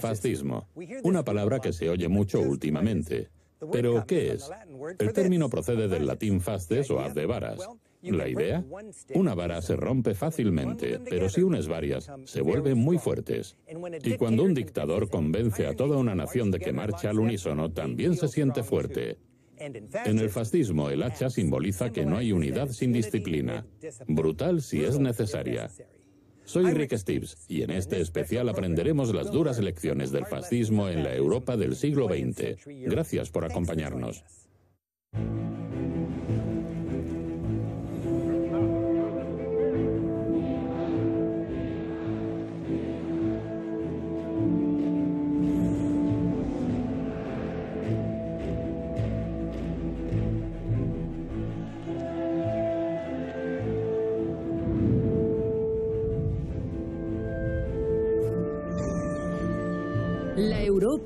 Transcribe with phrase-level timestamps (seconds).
[0.00, 0.68] Fascismo,
[1.02, 3.28] una palabra que se oye mucho últimamente.
[3.72, 4.50] Pero, ¿qué es?
[4.98, 7.66] El término procede del latín fastes o haz de varas.
[8.02, 8.64] La idea,
[9.14, 13.56] una vara se rompe fácilmente, pero si unes varias, se vuelven muy fuertes.
[14.04, 18.16] Y cuando un dictador convence a toda una nación de que marcha al unísono, también
[18.16, 19.18] se siente fuerte.
[19.58, 23.66] En el fascismo, el hacha simboliza que no hay unidad sin disciplina,
[24.06, 25.70] brutal si es necesaria.
[26.46, 31.12] Soy Rick Steves y en este especial aprenderemos las duras lecciones del fascismo en la
[31.12, 32.64] Europa del siglo XX.
[32.86, 34.22] Gracias por acompañarnos.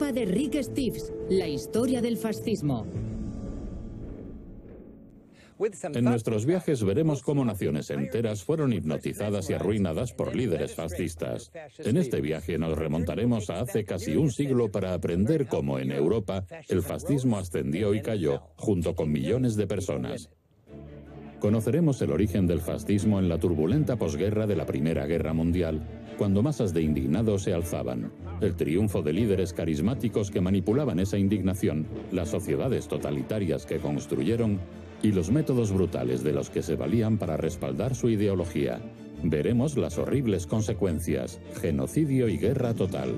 [0.01, 2.84] De Rick Steves, la historia del fascismo.
[5.95, 11.53] En nuestros viajes veremos cómo naciones enteras fueron hipnotizadas y arruinadas por líderes fascistas.
[11.79, 16.45] En este viaje nos remontaremos a hace casi un siglo para aprender cómo en Europa
[16.69, 20.31] el fascismo ascendió y cayó junto con millones de personas.
[21.39, 26.43] Conoceremos el origen del fascismo en la turbulenta posguerra de la Primera Guerra Mundial cuando
[26.43, 28.13] masas de indignados se alzaban.
[28.43, 34.61] El triunfo de líderes carismáticos que manipulaban esa indignación, las sociedades totalitarias que construyeron
[35.03, 38.83] y los métodos brutales de los que se valían para respaldar su ideología.
[39.23, 43.15] Veremos las horribles consecuencias, genocidio y guerra total.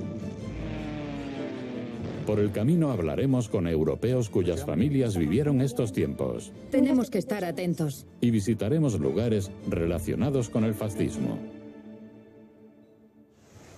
[2.24, 6.52] Por el camino hablaremos con europeos cuyas familias vivieron estos tiempos.
[6.70, 8.06] Tenemos que estar atentos.
[8.20, 11.51] Y visitaremos lugares relacionados con el fascismo.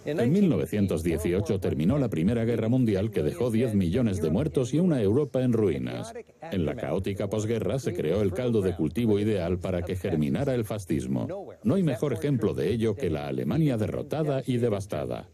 [0.05, 5.00] En 1918 terminó la Primera Guerra Mundial que dejó 10 millones de muertos y una
[5.00, 6.12] Europa en ruinas.
[6.52, 10.64] En la caótica posguerra se creó el caldo de cultivo ideal para que germinara el
[10.64, 11.27] fascismo.
[11.62, 15.30] No hay mejor ejemplo de ello que la Alemania derrotada y devastada.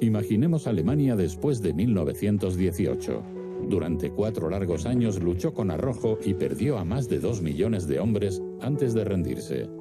[0.00, 3.22] Imaginemos Alemania después de 1918.
[3.68, 8.00] Durante cuatro largos años luchó con arrojo y perdió a más de dos millones de
[8.00, 9.79] hombres antes de rendirse.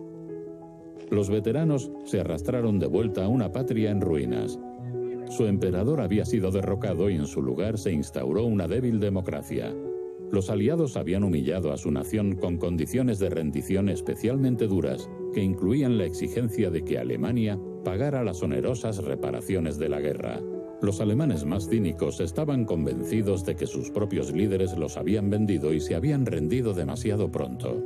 [1.11, 4.59] Los veteranos se arrastraron de vuelta a una patria en ruinas.
[5.29, 9.73] Su emperador había sido derrocado y en su lugar se instauró una débil democracia.
[10.31, 15.97] Los aliados habían humillado a su nación con condiciones de rendición especialmente duras, que incluían
[15.97, 20.39] la exigencia de que Alemania pagara las onerosas reparaciones de la guerra.
[20.81, 25.79] Los alemanes más cínicos estaban convencidos de que sus propios líderes los habían vendido y
[25.79, 27.83] se habían rendido demasiado pronto.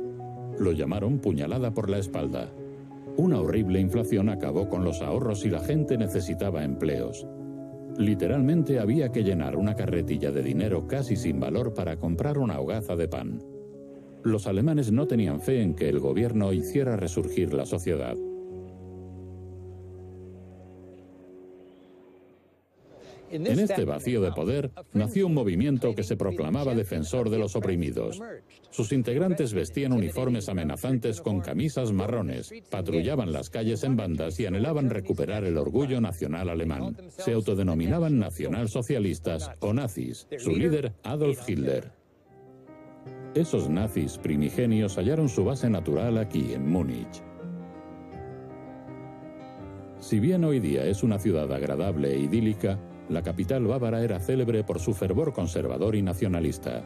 [0.58, 2.52] Lo llamaron puñalada por la espalda.
[3.16, 7.26] Una horrible inflación acabó con los ahorros y la gente necesitaba empleos.
[7.96, 12.96] Literalmente había que llenar una carretilla de dinero casi sin valor para comprar una hogaza
[12.96, 13.40] de pan.
[14.24, 18.16] Los alemanes no tenían fe en que el gobierno hiciera resurgir la sociedad.
[23.34, 28.20] En este vacío de poder nació un movimiento que se proclamaba defensor de los oprimidos.
[28.70, 34.88] Sus integrantes vestían uniformes amenazantes con camisas marrones, patrullaban las calles en bandas y anhelaban
[34.88, 36.96] recuperar el orgullo nacional alemán.
[37.08, 41.90] Se autodenominaban nacionalsocialistas o nazis, su líder Adolf Hitler.
[43.34, 47.20] Esos nazis primigenios hallaron su base natural aquí, en Múnich.
[49.98, 52.78] Si bien hoy día es una ciudad agradable e idílica,
[53.08, 56.82] la capital bávara era célebre por su fervor conservador y nacionalista.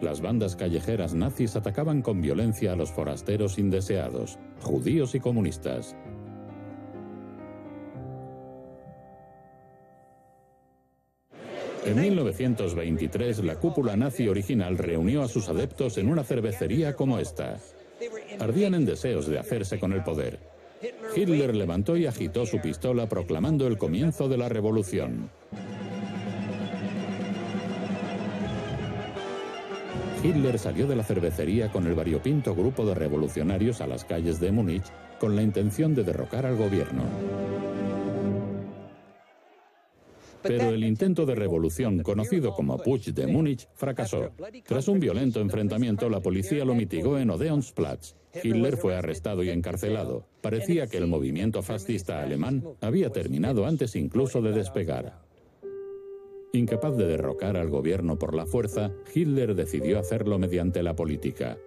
[0.00, 5.96] Las bandas callejeras nazis atacaban con violencia a los forasteros indeseados, judíos y comunistas.
[11.84, 17.58] En 1923, la cúpula nazi original reunió a sus adeptos en una cervecería como esta.
[18.38, 20.38] Ardían en deseos de hacerse con el poder.
[21.16, 25.30] Hitler levantó y agitó su pistola proclamando el comienzo de la revolución.
[30.22, 34.50] Hitler salió de la cervecería con el variopinto grupo de revolucionarios a las calles de
[34.50, 34.84] Múnich
[35.20, 37.04] con la intención de derrocar al gobierno.
[40.42, 44.30] Pero el intento de revolución, conocido como Putsch de Múnich, fracasó.
[44.64, 48.14] Tras un violento enfrentamiento, la policía lo mitigó en Odeonsplatz.
[48.42, 50.26] Hitler fue arrestado y encarcelado.
[50.40, 55.20] Parecía que el movimiento fascista alemán había terminado antes incluso de despegar.
[56.52, 61.58] Incapaz de derrocar al gobierno por la fuerza, Hitler decidió hacerlo mediante la política.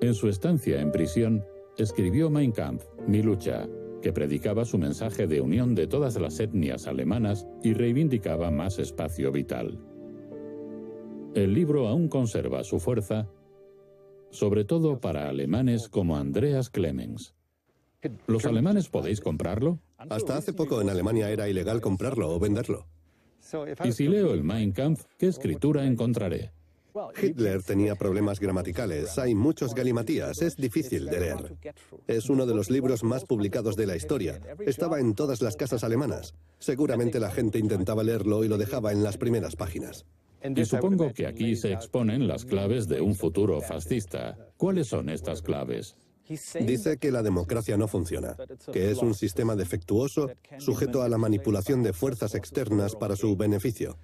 [0.00, 1.44] En su estancia en prisión,
[1.76, 3.68] escribió Mein Kampf, Mi lucha,
[4.02, 9.30] que predicaba su mensaje de unión de todas las etnias alemanas y reivindicaba más espacio
[9.30, 9.78] vital.
[11.34, 13.28] El libro aún conserva su fuerza,
[14.30, 17.34] sobre todo para alemanes como Andreas Clemens.
[18.26, 19.78] ¿Los alemanes podéis comprarlo?
[19.98, 22.86] Hasta hace poco en Alemania era ilegal comprarlo o venderlo.
[23.84, 26.52] Y si leo el Mein Kampf, ¿qué escritura encontraré?
[27.20, 31.56] Hitler tenía problemas gramaticales, hay muchos galimatías, es difícil de leer.
[32.06, 34.40] Es uno de los libros más publicados de la historia.
[34.66, 36.34] Estaba en todas las casas alemanas.
[36.58, 40.04] Seguramente la gente intentaba leerlo y lo dejaba en las primeras páginas.
[40.42, 44.36] Y supongo que aquí se exponen las claves de un futuro fascista.
[44.56, 45.96] ¿Cuáles son estas claves?
[46.64, 48.36] Dice que la democracia no funciona,
[48.72, 53.98] que es un sistema defectuoso sujeto a la manipulación de fuerzas externas para su beneficio.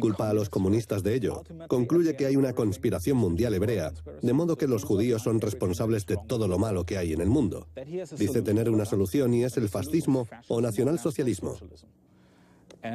[0.00, 1.44] Culpa a los comunistas de ello.
[1.68, 6.18] Concluye que hay una conspiración mundial hebrea, de modo que los judíos son responsables de
[6.26, 7.68] todo lo malo que hay en el mundo.
[8.18, 11.56] Dice tener una solución y es el fascismo o nacionalsocialismo.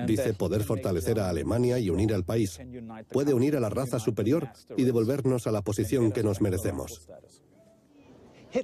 [0.08, 2.60] Dice poder fortalecer a Alemania y unir al país.
[3.12, 7.08] Puede unir a la raza superior y devolvernos a la posición que nos merecemos.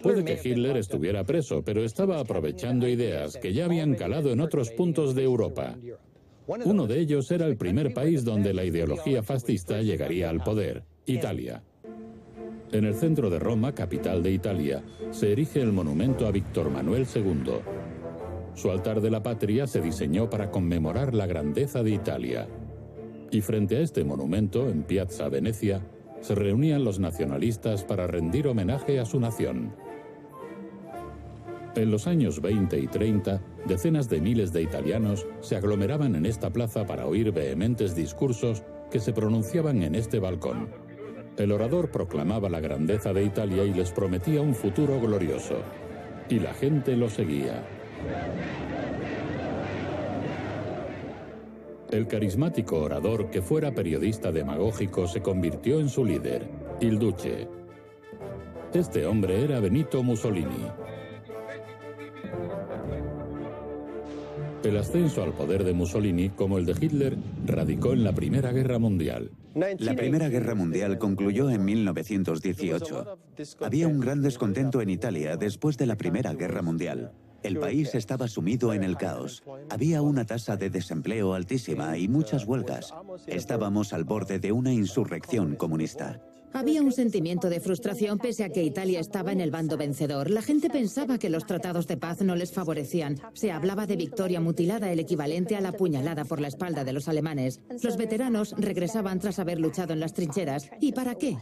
[0.01, 4.71] Puede que Hitler estuviera preso, pero estaba aprovechando ideas que ya habían calado en otros
[4.71, 5.75] puntos de Europa.
[6.47, 11.63] Uno de ellos era el primer país donde la ideología fascista llegaría al poder, Italia.
[12.71, 17.06] En el centro de Roma, capital de Italia, se erige el monumento a Víctor Manuel
[17.13, 17.59] II.
[18.62, 22.48] Su altar de la patria se diseñó para conmemorar la grandeza de Italia.
[23.31, 25.81] Y frente a este monumento, en Piazza Venecia,
[26.19, 29.74] se reunían los nacionalistas para rendir homenaje a su nación.
[31.74, 36.52] En los años 20 y 30, decenas de miles de italianos se aglomeraban en esta
[36.52, 38.62] plaza para oír vehementes discursos
[38.92, 40.69] que se pronunciaban en este balcón.
[41.36, 45.56] El orador proclamaba la grandeza de Italia y les prometía un futuro glorioso.
[46.30, 47.81] Y la gente lo seguía.
[51.92, 56.48] El carismático orador que fuera periodista demagógico se convirtió en su líder,
[56.80, 57.50] Il Duce.
[58.74, 60.68] Este hombre era Benito Mussolini.
[64.63, 68.80] El ascenso al poder de Mussolini, como el de Hitler, radicó en la Primera Guerra
[68.80, 69.31] Mundial.
[69.80, 73.18] La Primera Guerra Mundial concluyó en 1918.
[73.59, 77.12] Había un gran descontento en Italia después de la Primera Guerra Mundial.
[77.43, 79.43] El país estaba sumido en el caos.
[79.69, 82.93] Había una tasa de desempleo altísima y muchas huelgas.
[83.27, 86.21] Estábamos al borde de una insurrección comunista.
[86.53, 90.29] Había un sentimiento de frustración pese a que Italia estaba en el bando vencedor.
[90.29, 93.19] La gente pensaba que los tratados de paz no les favorecían.
[93.33, 97.07] Se hablaba de victoria mutilada, el equivalente a la puñalada por la espalda de los
[97.07, 97.61] alemanes.
[97.81, 100.69] Los veteranos regresaban tras haber luchado en las trincheras.
[100.81, 101.38] ¿Y para qué?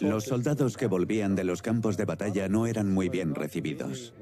[0.00, 4.12] Los soldados que volvían de los campos de batalla no eran muy bien recibidos.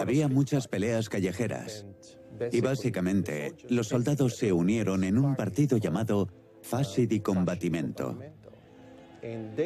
[0.00, 1.86] Había muchas peleas callejeras.
[2.52, 6.28] Y básicamente, los soldados se unieron en un partido llamado
[6.62, 8.18] Fasi di Combattimento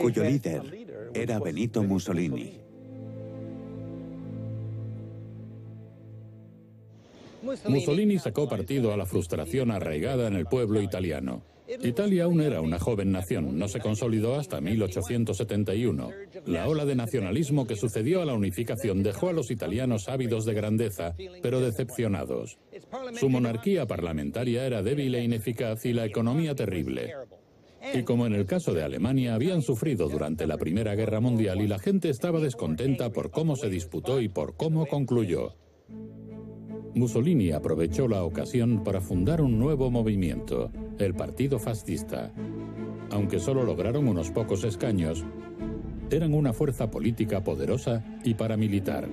[0.01, 2.61] cuyo líder era Benito Mussolini.
[7.67, 11.43] Mussolini sacó partido a la frustración arraigada en el pueblo italiano.
[11.83, 16.11] Italia aún era una joven nación, no se consolidó hasta 1871.
[16.47, 20.55] La ola de nacionalismo que sucedió a la unificación dejó a los italianos ávidos de
[20.55, 22.59] grandeza, pero decepcionados.
[23.19, 27.15] Su monarquía parlamentaria era débil e ineficaz y la economía terrible.
[27.95, 31.69] Y como en el caso de Alemania, habían sufrido durante la Primera Guerra Mundial y
[31.69, 35.55] la gente estaba descontenta por cómo se disputó y por cómo concluyó.
[36.95, 40.71] Mussolini aprovechó la ocasión para fundar un nuevo movimiento,
[41.05, 42.33] el Partido Fascista.
[43.11, 45.25] Aunque solo lograron unos pocos escaños,
[46.11, 49.09] eran una fuerza política poderosa y paramilitar.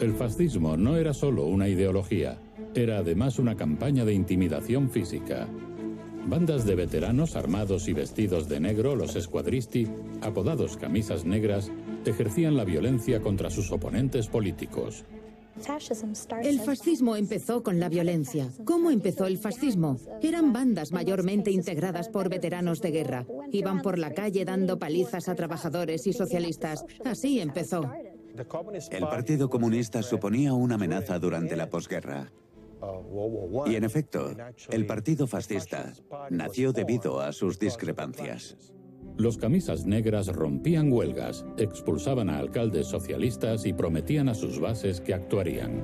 [0.00, 2.38] El fascismo no era solo una ideología,
[2.74, 5.46] era además una campaña de intimidación física.
[6.26, 9.88] Bandas de veteranos armados y vestidos de negro, los escuadristi,
[10.22, 11.70] apodados camisas negras,
[12.04, 15.04] ejercían la violencia contra sus oponentes políticos.
[16.42, 18.48] El fascismo empezó con la violencia.
[18.64, 19.98] ¿Cómo empezó el fascismo?
[20.22, 23.26] Eran bandas mayormente integradas por veteranos de guerra.
[23.52, 26.84] Iban por la calle dando palizas a trabajadores y socialistas.
[27.04, 27.90] Así empezó.
[28.90, 32.32] El Partido Comunista suponía una amenaza durante la posguerra.
[33.66, 34.34] Y en efecto,
[34.70, 35.92] el Partido Fascista
[36.30, 38.56] nació debido a sus discrepancias.
[39.20, 45.12] Los camisas negras rompían huelgas, expulsaban a alcaldes socialistas y prometían a sus bases que
[45.12, 45.82] actuarían.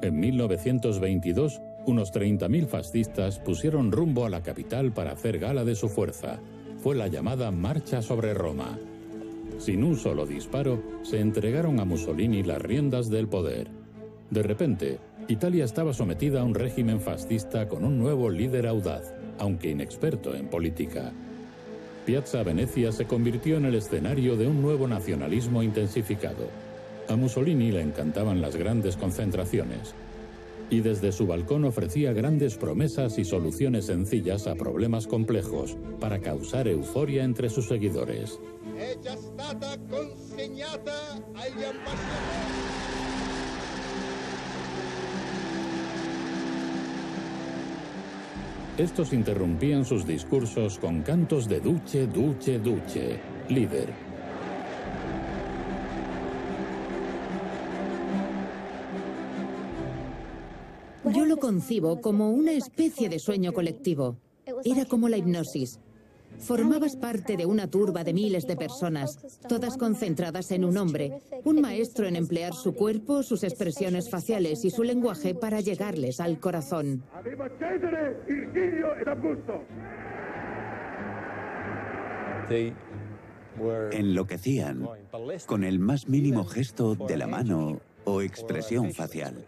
[0.00, 5.90] En 1922, unos 30.000 fascistas pusieron rumbo a la capital para hacer gala de su
[5.90, 6.40] fuerza.
[6.78, 8.78] Fue la llamada Marcha sobre Roma.
[9.58, 13.68] Sin un solo disparo, se entregaron a Mussolini las riendas del poder.
[14.30, 19.70] De repente, Italia estaba sometida a un régimen fascista con un nuevo líder audaz, aunque
[19.70, 21.12] inexperto en política.
[22.04, 26.48] Piazza Venecia se convirtió en el escenario de un nuevo nacionalismo intensificado.
[27.08, 29.94] A Mussolini le encantaban las grandes concentraciones,
[30.70, 36.68] y desde su balcón ofrecía grandes promesas y soluciones sencillas a problemas complejos para causar
[36.68, 38.38] euforia entre sus seguidores.
[48.78, 53.18] Estos interrumpían sus discursos con cantos de Duce, Duce, Duce,
[53.48, 53.88] líder.
[61.10, 64.18] Yo lo concibo como una especie de sueño colectivo.
[64.62, 65.80] Era como la hipnosis.
[66.40, 71.60] Formabas parte de una turba de miles de personas, todas concentradas en un hombre, un
[71.60, 77.02] maestro en emplear su cuerpo, sus expresiones faciales y su lenguaje para llegarles al corazón.
[83.92, 84.88] Enloquecían
[85.46, 89.44] con el más mínimo gesto de la mano o expresión facial.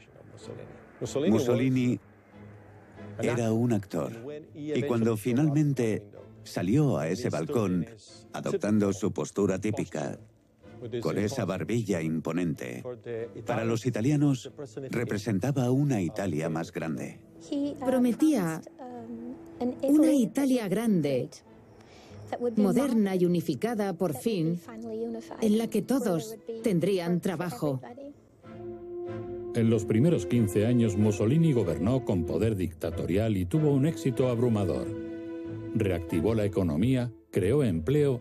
[1.29, 2.01] Mussolini
[3.21, 4.13] era un actor
[4.55, 6.03] y cuando finalmente
[6.49, 7.87] salió a ese balcón,
[8.33, 10.19] adoptando su postura típica,
[11.01, 12.83] con esa barbilla imponente,
[13.47, 14.51] para los italianos
[14.91, 17.19] representaba una Italia más grande.
[17.85, 18.63] Prometía
[19.83, 21.29] una Italia grande,
[22.57, 24.61] moderna y unificada por fin,
[25.41, 27.81] en la que todos tendrían trabajo.
[29.55, 35.08] En los primeros 15 años Mussolini gobernó con poder dictatorial y tuvo un éxito abrumador.
[35.75, 38.21] Reactivó la economía, creó empleo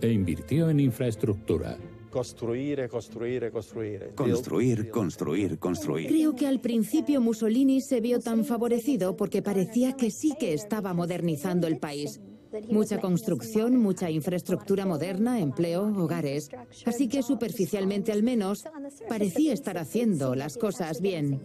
[0.00, 1.78] e invirtió en infraestructura.
[2.10, 4.12] Construir, construir, construir.
[4.14, 6.08] Construir, construir, construir.
[6.08, 10.92] Creo que al principio Mussolini se vio tan favorecido porque parecía que sí que estaba
[10.92, 12.20] modernizando el país.
[12.68, 16.50] Mucha construcción, mucha infraestructura moderna, empleo, hogares.
[16.84, 18.64] Así que superficialmente al menos
[19.08, 21.40] parecía estar haciendo las cosas bien.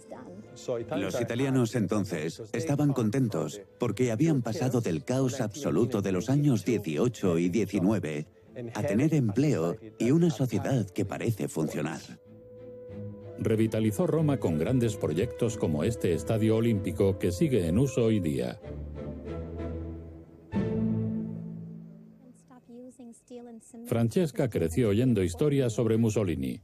[0.95, 7.37] Los italianos entonces estaban contentos porque habían pasado del caos absoluto de los años 18
[7.37, 8.27] y 19
[8.73, 12.01] a tener empleo y una sociedad que parece funcionar.
[13.39, 18.59] Revitalizó Roma con grandes proyectos como este estadio olímpico que sigue en uso hoy día.
[23.85, 26.61] Francesca creció oyendo historias sobre Mussolini.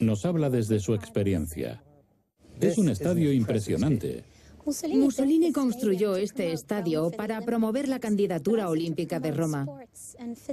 [0.00, 1.82] Nos habla desde su experiencia.
[2.60, 4.24] Es un estadio impresionante.
[4.64, 9.66] Mussolini construyó este estadio para promover la candidatura olímpica de Roma,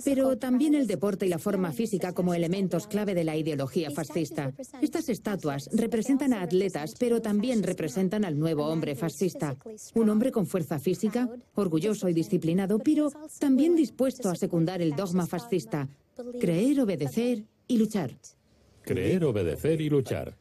[0.03, 4.51] pero también el deporte y la forma física como elementos clave de la ideología fascista.
[4.81, 9.55] Estas estatuas representan a atletas, pero también representan al nuevo hombre fascista.
[9.93, 15.27] Un hombre con fuerza física, orgulloso y disciplinado, pero también dispuesto a secundar el dogma
[15.27, 15.87] fascista,
[16.39, 18.17] creer, obedecer y luchar.
[18.81, 20.35] Creer, obedecer y luchar.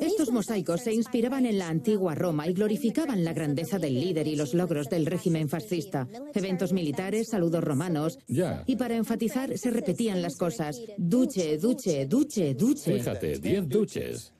[0.00, 4.36] Estos mosaicos se inspiraban en la antigua Roma y glorificaban la grandeza del líder y
[4.36, 6.08] los logros del régimen fascista.
[6.34, 8.18] Eventos militares, saludos romanos.
[8.66, 10.80] Y para enfatizar se repetían las cosas.
[10.98, 12.94] Duce, duce, duce, duce.
[12.94, 14.32] Fíjate, diez duches.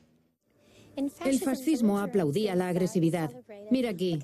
[1.25, 3.31] El fascismo aplaudía la agresividad.
[3.71, 4.19] Mira aquí.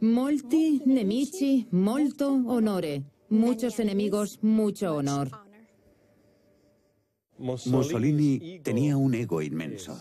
[0.00, 3.04] Molti, nemici, molto, honore.
[3.28, 5.30] Muchos enemigos, mucho honor.
[7.38, 10.00] Mussolini tenía un ego inmenso.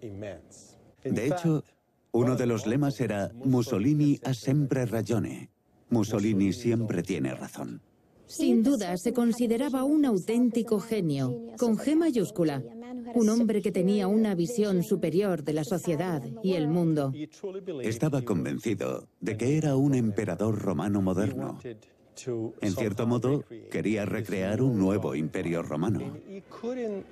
[0.00, 1.64] De hecho,
[2.12, 5.50] uno de los lemas era Mussolini ha sempre ragione.
[5.90, 7.80] Mussolini siempre tiene razón.
[8.26, 12.62] Sin duda, se consideraba un auténtico genio, con G mayúscula,
[13.14, 17.12] un hombre que tenía una visión superior de la sociedad y el mundo.
[17.82, 21.58] Estaba convencido de que era un emperador romano moderno.
[22.60, 26.18] En cierto modo, quería recrear un nuevo imperio romano.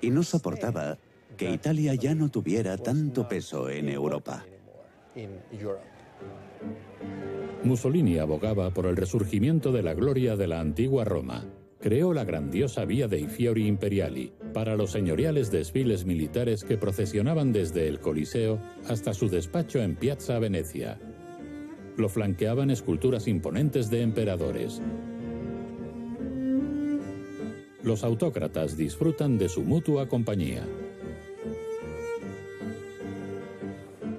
[0.02, 0.98] Y no soportaba
[1.36, 4.44] que Italia ya no tuviera tanto peso en Europa.
[7.62, 11.44] Mussolini abogaba por el resurgimiento de la gloria de la antigua Roma.
[11.80, 17.86] Creó la grandiosa Vía dei Fiori Imperiali para los señoriales desfiles militares que procesionaban desde
[17.86, 20.98] el Coliseo hasta su despacho en Piazza Venecia.
[21.96, 24.80] Lo flanqueaban esculturas imponentes de emperadores.
[27.82, 30.66] Los autócratas disfrutan de su mutua compañía.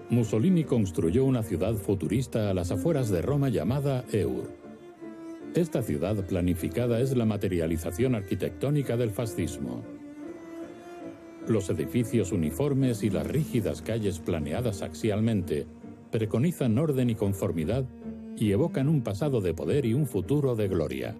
[0.10, 4.50] Mussolini construyó una ciudad futurista a las afueras de Roma llamada Eur.
[5.54, 9.84] Esta ciudad planificada es la materialización arquitectónica del fascismo.
[11.48, 15.66] Los edificios uniformes y las rígidas calles planeadas axialmente
[16.12, 17.86] preconizan orden y conformidad
[18.38, 21.16] y evocan un pasado de poder y un futuro de gloria.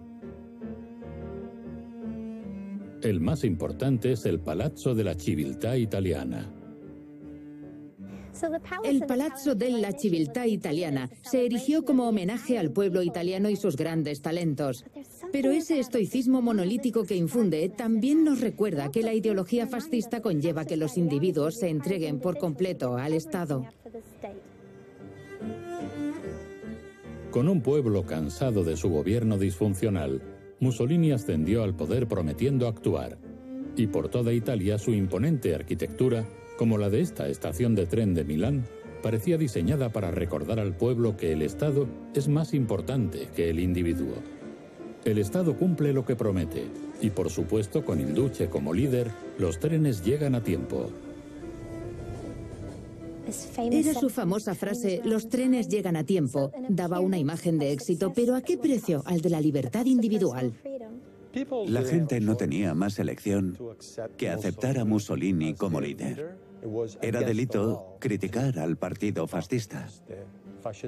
[3.02, 6.57] El más importante es el Palazzo de la Civiltà Italiana.
[8.84, 14.22] El Palazzo della Civiltà Italiana se erigió como homenaje al pueblo italiano y sus grandes
[14.22, 14.84] talentos.
[15.32, 20.76] Pero ese estoicismo monolítico que infunde también nos recuerda que la ideología fascista conlleva que
[20.76, 23.66] los individuos se entreguen por completo al Estado.
[27.30, 30.22] Con un pueblo cansado de su gobierno disfuncional,
[30.60, 33.18] Mussolini ascendió al poder prometiendo actuar.
[33.76, 36.26] Y por toda Italia su imponente arquitectura
[36.58, 38.64] como la de esta estación de tren de Milán,
[39.00, 44.16] parecía diseñada para recordar al pueblo que el Estado es más importante que el individuo.
[45.04, 46.66] El Estado cumple lo que promete,
[47.00, 50.90] y por supuesto con el Duce como líder, los trenes llegan a tiempo.
[53.70, 56.50] Era su famosa frase, los trenes llegan a tiempo.
[56.68, 59.02] Daba una imagen de éxito, pero ¿a qué precio?
[59.06, 60.52] Al de la libertad individual.
[61.68, 63.56] La gente no tenía más elección
[64.16, 66.47] que aceptar a Mussolini como líder.
[67.02, 69.88] Era delito criticar al partido fascista.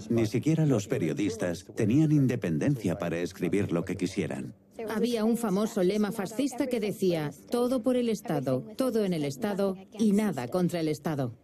[0.09, 4.55] Ni siquiera los periodistas tenían independencia para escribir lo que quisieran.
[4.89, 9.77] Había un famoso lema fascista que decía, todo por el Estado, todo en el Estado
[9.99, 11.35] y nada contra el Estado.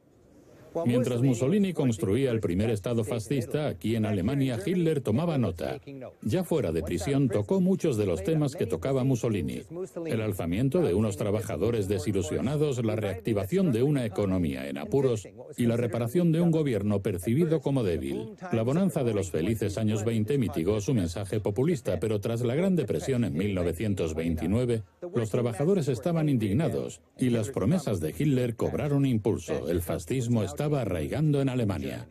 [0.85, 5.81] Mientras Mussolini construía el primer Estado fascista, aquí en Alemania Hitler tomaba nota.
[6.23, 9.63] Ya fuera de prisión tocó muchos de los temas que tocaba Mussolini.
[10.05, 15.77] El alzamiento de unos trabajadores desilusionados, la reactivación de una economía en apuros y la
[15.77, 18.35] reparación de un gobierno percibido como débil.
[18.53, 22.77] La bonanza de los felices años 20 mitigó su mensaje populista, pero tras la Gran
[22.77, 24.83] Depresión en 1929,
[25.15, 29.69] los trabajadores estaban indignados y las promesas de Hitler cobraron impulso.
[29.69, 32.09] El fascismo estaba estaba arraigando en Alemania.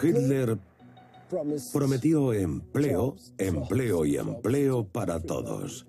[0.00, 0.56] Hitler
[1.72, 5.84] prometió empleo, empleo y empleo para todos.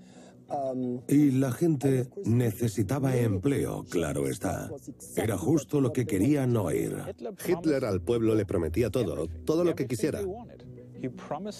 [1.08, 4.72] Y la gente necesitaba empleo, claro está.
[5.16, 6.96] Era justo lo que querían oír.
[7.48, 10.22] Hitler al pueblo le prometía todo, todo lo que quisiera.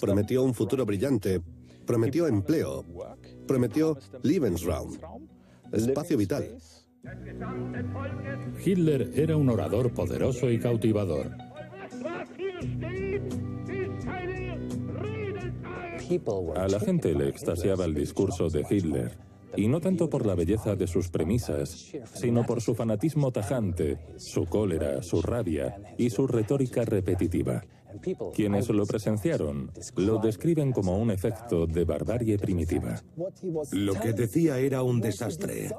[0.00, 1.40] Prometió un futuro brillante,
[1.88, 2.84] prometió empleo,
[3.46, 4.98] prometió Lebensraum,
[5.72, 6.44] espacio vital.
[8.62, 11.30] Hitler era un orador poderoso y cautivador.
[16.56, 19.16] A la gente le extasiaba el discurso de Hitler,
[19.56, 24.44] y no tanto por la belleza de sus premisas, sino por su fanatismo tajante, su
[24.44, 27.64] cólera, su rabia y su retórica repetitiva.
[28.34, 33.02] Quienes lo presenciaron lo describen como un efecto de barbarie primitiva.
[33.72, 35.70] Lo que decía era un desastre,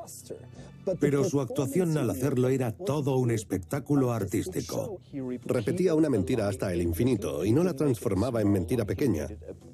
[0.99, 4.99] pero su actuación al hacerlo era todo un espectáculo artístico.
[5.45, 9.27] Repetía una mentira hasta el infinito y no la transformaba en mentira pequeña,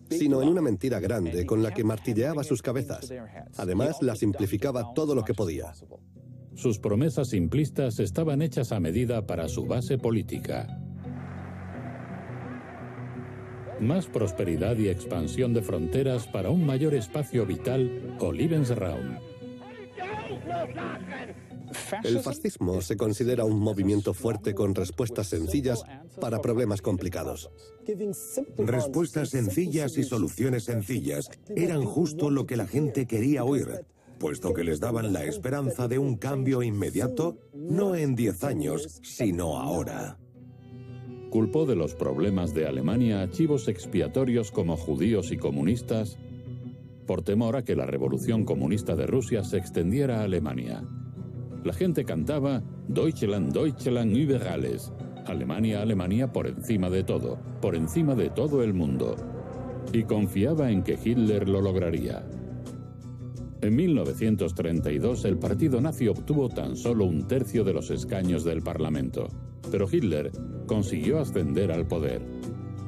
[0.09, 3.11] sino en una mentira grande con la que martilleaba sus cabezas.
[3.57, 5.73] Además, la simplificaba todo lo que podía.
[6.55, 10.84] Sus promesas simplistas estaban hechas a medida para su base política
[13.79, 19.17] más prosperidad y expansión de fronteras para un mayor espacio vital o Lebensraum.
[22.03, 25.83] El fascismo se considera un movimiento fuerte con respuestas sencillas
[26.19, 27.49] para problemas complicados.
[28.57, 33.85] Respuestas sencillas y soluciones sencillas eran justo lo que la gente quería oír,
[34.19, 39.57] puesto que les daban la esperanza de un cambio inmediato, no en 10 años, sino
[39.57, 40.17] ahora
[41.35, 46.17] culpó de los problemas de Alemania a chivos expiatorios como judíos y comunistas
[47.05, 50.81] por temor a que la revolución comunista de Rusia se extendiera a Alemania.
[51.65, 54.93] La gente cantaba Deutschland, Deutschland über alles.
[55.25, 59.17] Alemania, Alemania por encima de todo, por encima de todo el mundo.
[59.91, 62.25] Y confiaba en que Hitler lo lograría.
[63.59, 69.27] En 1932 el partido nazi obtuvo tan solo un tercio de los escaños del Parlamento,
[69.71, 70.31] pero Hitler
[70.67, 72.21] consiguió ascender al poder.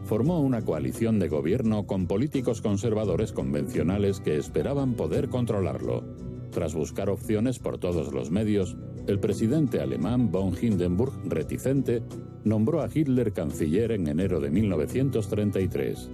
[0.04, 6.04] Formó una coalición de gobierno con políticos conservadores convencionales que esperaban poder controlarlo.
[6.52, 12.04] Tras buscar opciones por todos los medios, el presidente alemán von Hindenburg, reticente,
[12.44, 16.10] nombró a Hitler canciller en enero de 1933.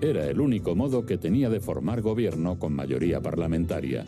[0.00, 4.04] Era el único modo que tenía de formar gobierno con mayoría parlamentaria.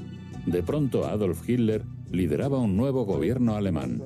[0.46, 4.02] De pronto Adolf Hitler lideraba un nuevo gobierno alemán.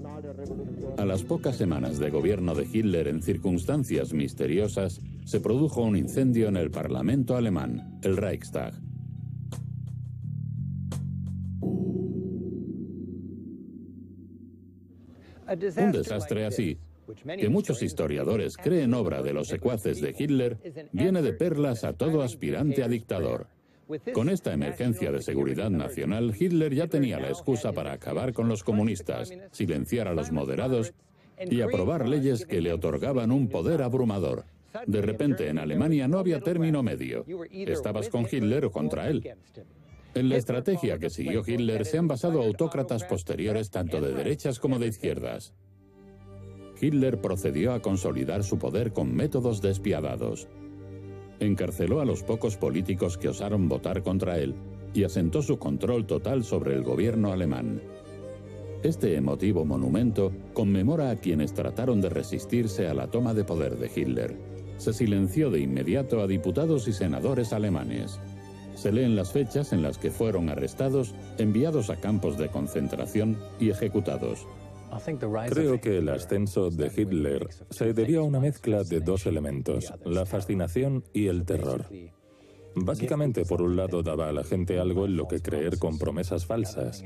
[0.98, 6.48] A las pocas semanas de gobierno de Hitler en circunstancias misteriosas, se produjo un incendio
[6.48, 8.72] en el Parlamento alemán, el Reichstag.
[15.76, 16.78] Un desastre así,
[17.38, 20.58] que muchos historiadores creen obra de los secuaces de Hitler,
[20.92, 23.48] viene de perlas a todo aspirante a dictador.
[24.12, 28.64] Con esta emergencia de seguridad nacional, Hitler ya tenía la excusa para acabar con los
[28.64, 30.92] comunistas, silenciar a los moderados
[31.38, 34.44] y aprobar leyes que le otorgaban un poder abrumador.
[34.86, 37.24] De repente en Alemania no había término medio.
[37.52, 39.34] Estabas con Hitler o contra él.
[40.14, 44.78] En la estrategia que siguió Hitler se han basado autócratas posteriores tanto de derechas como
[44.78, 45.54] de izquierdas.
[46.80, 50.48] Hitler procedió a consolidar su poder con métodos despiadados.
[51.40, 54.54] Encarceló a los pocos políticos que osaron votar contra él
[54.94, 57.82] y asentó su control total sobre el gobierno alemán.
[58.82, 63.90] Este emotivo monumento conmemora a quienes trataron de resistirse a la toma de poder de
[63.94, 64.36] Hitler.
[64.78, 68.20] Se silenció de inmediato a diputados y senadores alemanes.
[68.74, 73.70] Se leen las fechas en las que fueron arrestados, enviados a campos de concentración y
[73.70, 74.46] ejecutados.
[75.48, 80.26] Creo que el ascenso de Hitler se debió a una mezcla de dos elementos, la
[80.26, 81.86] fascinación y el terror.
[82.78, 86.44] Básicamente, por un lado, daba a la gente algo en lo que creer con promesas
[86.44, 87.02] falsas,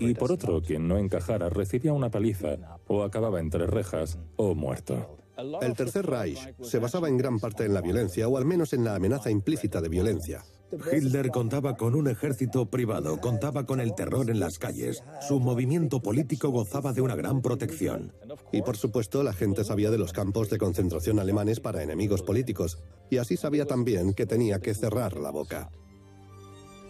[0.00, 5.18] y por otro, quien no encajara recibía una paliza o acababa entre rejas o muerto.
[5.62, 8.84] El Tercer Reich se basaba en gran parte en la violencia, o al menos en
[8.84, 10.42] la amenaza implícita de violencia.
[10.72, 15.02] Hitler contaba con un ejército privado, contaba con el terror en las calles.
[15.20, 18.12] Su movimiento político gozaba de una gran protección.
[18.52, 22.78] Y por supuesto, la gente sabía de los campos de concentración alemanes para enemigos políticos,
[23.10, 25.70] y así sabía también que tenía que cerrar la boca.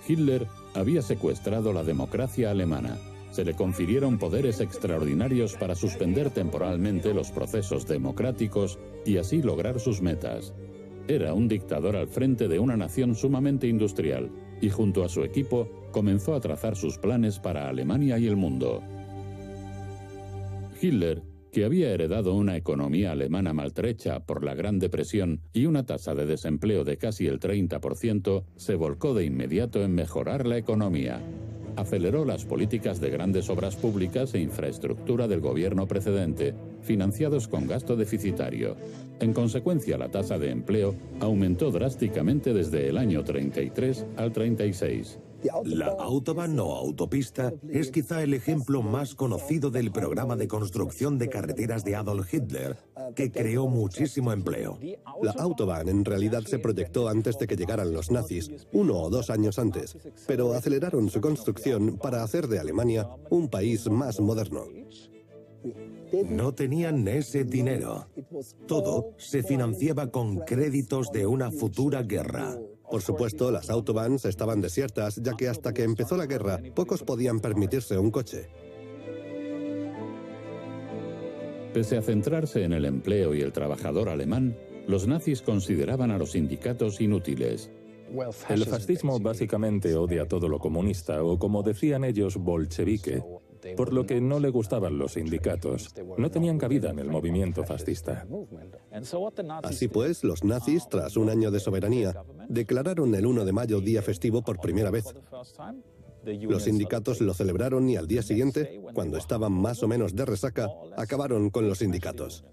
[0.07, 2.99] Hitler había secuestrado la democracia alemana.
[3.33, 10.01] Se le confirieron poderes extraordinarios para suspender temporalmente los procesos democráticos y así lograr sus
[10.03, 10.53] metas.
[11.07, 15.69] Era un dictador al frente de una nación sumamente industrial y junto a su equipo
[15.93, 18.83] comenzó a trazar sus planes para Alemania y el mundo.
[20.81, 26.15] Hitler, que había heredado una economía alemana maltrecha por la Gran Depresión y una tasa
[26.15, 31.21] de desempleo de casi el 30%, se volcó de inmediato en mejorar la economía
[31.77, 37.97] aceleró las políticas de grandes obras públicas e infraestructura del gobierno precedente, financiados con gasto
[37.97, 38.77] deficitario.
[39.21, 45.19] En consecuencia, la tasa de empleo aumentó drásticamente desde el año 33 al 36.
[45.65, 51.29] La Autobahn o autopista es quizá el ejemplo más conocido del programa de construcción de
[51.29, 52.77] carreteras de Adolf Hitler,
[53.15, 54.79] que creó muchísimo empleo.
[55.23, 59.29] La Autobahn en realidad se proyectó antes de que llegaran los nazis, uno o dos
[59.29, 64.65] años antes, pero aceleraron su construcción para hacer de Alemania un país más moderno.
[66.29, 68.07] No tenían ese dinero.
[68.67, 72.57] Todo se financiaba con créditos de una futura guerra.
[72.95, 77.41] Por supuesto, las autobahns estaban desiertas, ya que hasta que empezó la guerra, pocos podían
[77.41, 78.49] permitirse un coche.
[81.73, 86.31] Pese a centrarse en el empleo y el trabajador alemán, los nazis consideraban a los
[86.31, 87.73] sindicatos inútiles.
[88.49, 93.25] El fascismo básicamente odia todo lo comunista o, como decían ellos, bolchevique,
[93.77, 95.95] por lo que no le gustaban los sindicatos.
[96.19, 98.27] No tenían cabida en el movimiento fascista.
[99.63, 102.15] Así pues, los nazis, tras un año de soberanía,
[102.49, 105.15] declararon el 1 de mayo día festivo por primera vez.
[106.25, 110.69] Los sindicatos lo celebraron y al día siguiente, cuando estaban más o menos de resaca,
[110.97, 112.45] acabaron con los sindicatos.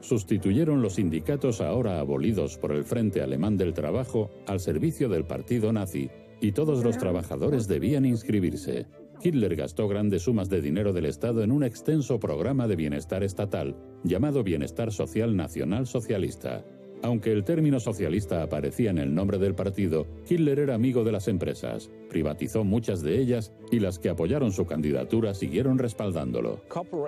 [0.00, 5.72] Sustituyeron los sindicatos ahora abolidos por el Frente Alemán del Trabajo al servicio del partido
[5.72, 8.86] nazi y todos los trabajadores debían inscribirse.
[9.22, 13.76] Hitler gastó grandes sumas de dinero del Estado en un extenso programa de bienestar estatal,
[14.02, 16.64] llamado Bienestar Social Nacional Socialista.
[17.04, 21.26] Aunque el término socialista aparecía en el nombre del partido, Hitler era amigo de las
[21.26, 26.60] empresas, privatizó muchas de ellas y las que apoyaron su candidatura siguieron respaldándolo.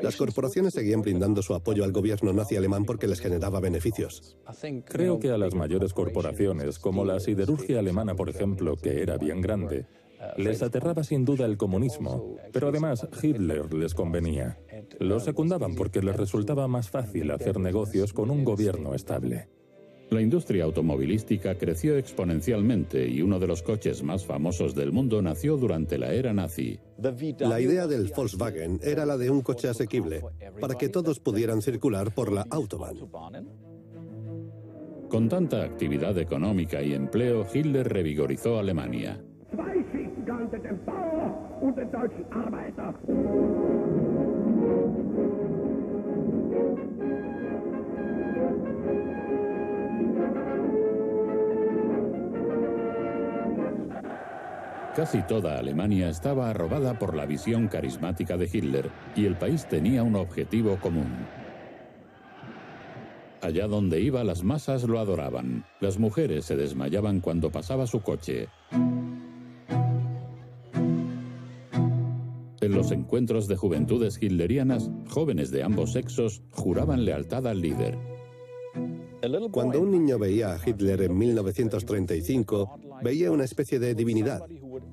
[0.03, 4.37] Las corporaciones seguían brindando su apoyo al gobierno nazi alemán porque les generaba beneficios.
[4.87, 9.40] Creo que a las mayores corporaciones, como la siderurgia alemana, por ejemplo, que era bien
[9.40, 9.87] grande,
[10.37, 14.58] les aterraba sin duda el comunismo, pero además Hitler les convenía.
[15.00, 19.48] Lo secundaban porque les resultaba más fácil hacer negocios con un gobierno estable.
[20.10, 25.56] La industria automovilística creció exponencialmente y uno de los coches más famosos del mundo nació
[25.56, 26.78] durante la era nazi.
[27.38, 30.22] La idea del Volkswagen era la de un coche asequible,
[30.60, 33.48] para que todos pudieran circular por la Autobahn.
[35.08, 39.22] Con tanta actividad económica y empleo, Hitler revigorizó Alemania.
[54.94, 60.04] Casi toda Alemania estaba arrobada por la visión carismática de Hitler y el país tenía
[60.04, 61.12] un objetivo común.
[63.42, 65.64] Allá donde iba las masas lo adoraban.
[65.80, 68.48] Las mujeres se desmayaban cuando pasaba su coche.
[72.74, 77.96] Los encuentros de juventudes hitlerianas, jóvenes de ambos sexos juraban lealtad al líder.
[79.52, 84.42] Cuando un niño veía a Hitler en 1935, veía una especie de divinidad.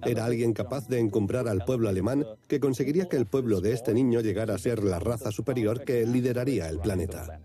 [0.06, 3.94] Era alguien capaz de encumbrar al pueblo alemán que conseguiría que el pueblo de este
[3.94, 7.42] niño llegara a ser la raza superior que lideraría el planeta.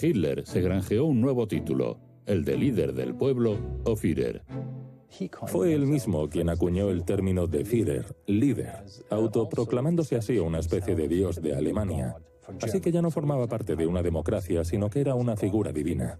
[0.00, 4.42] Hitler se granjeó un nuevo título, el de líder del pueblo o Führer.
[5.46, 11.08] Fue él mismo quien acuñó el término de Führer, líder, autoproclamándose así una especie de
[11.08, 12.16] dios de Alemania.
[12.62, 16.18] Así que ya no formaba parte de una democracia, sino que era una figura divina.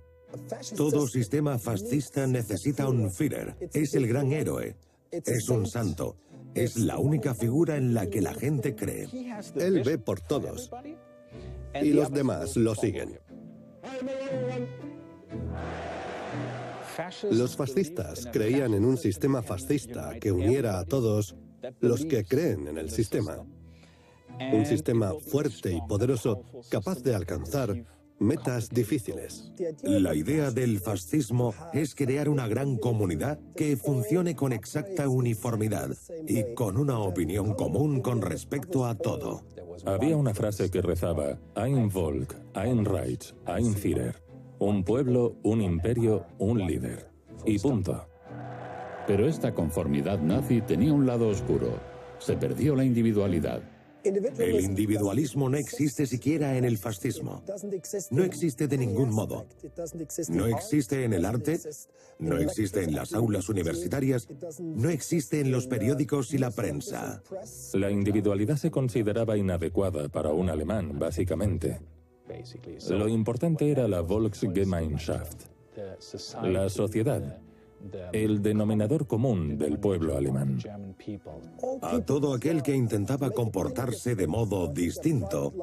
[0.76, 3.56] Todo sistema fascista necesita un Führer.
[3.72, 4.76] Es el gran héroe.
[5.10, 6.16] Es un santo.
[6.54, 9.06] Es la única figura en la que la gente cree.
[9.56, 10.70] Él ve por todos.
[11.80, 13.18] Y los demás lo siguen.
[17.30, 21.36] Los fascistas creían en un sistema fascista que uniera a todos
[21.80, 23.44] los que creen en el sistema.
[24.52, 27.84] Un sistema fuerte y poderoso capaz de alcanzar
[28.18, 29.52] metas difíciles.
[29.82, 35.90] La idea del fascismo es crear una gran comunidad que funcione con exacta uniformidad
[36.26, 39.44] y con una opinión común con respecto a todo.
[39.84, 44.27] Había una frase que rezaba, Ein Volk, ein Reich, ein Führer.
[44.58, 47.10] Un pueblo, un imperio, un líder.
[47.44, 48.06] Y punto.
[49.06, 51.78] Pero esta conformidad nazi tenía un lado oscuro.
[52.18, 53.62] Se perdió la individualidad.
[54.04, 57.42] El individualismo no existe siquiera en el fascismo.
[58.10, 59.46] No existe de ningún modo.
[60.28, 61.58] No existe en el arte,
[62.18, 64.28] no existe en las aulas universitarias,
[64.60, 67.22] no existe en los periódicos y la prensa.
[67.74, 71.80] La individualidad se consideraba inadecuada para un alemán, básicamente.
[72.90, 75.44] Lo importante era la Volksgemeinschaft,
[76.42, 77.40] la sociedad,
[78.12, 80.58] el denominador común del pueblo alemán.
[81.82, 85.54] A todo aquel que intentaba comportarse de modo distinto,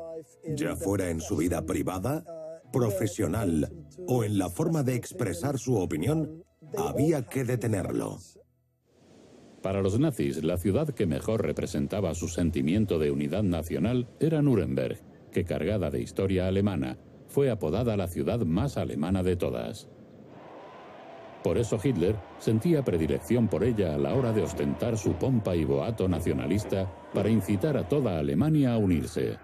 [0.56, 2.24] ya fuera en su vida privada,
[2.72, 3.72] profesional
[4.08, 6.44] o en la forma de expresar su opinión,
[6.78, 8.18] había que detenerlo.
[9.62, 15.00] Para los nazis, la ciudad que mejor representaba su sentimiento de unidad nacional era Nuremberg,
[15.36, 16.96] que cargada de historia alemana,
[17.28, 19.90] fue apodada la ciudad más alemana de todas.
[21.44, 25.66] Por eso Hitler sentía predilección por ella a la hora de ostentar su pompa y
[25.66, 29.38] boato nacionalista para incitar a toda Alemania a unirse.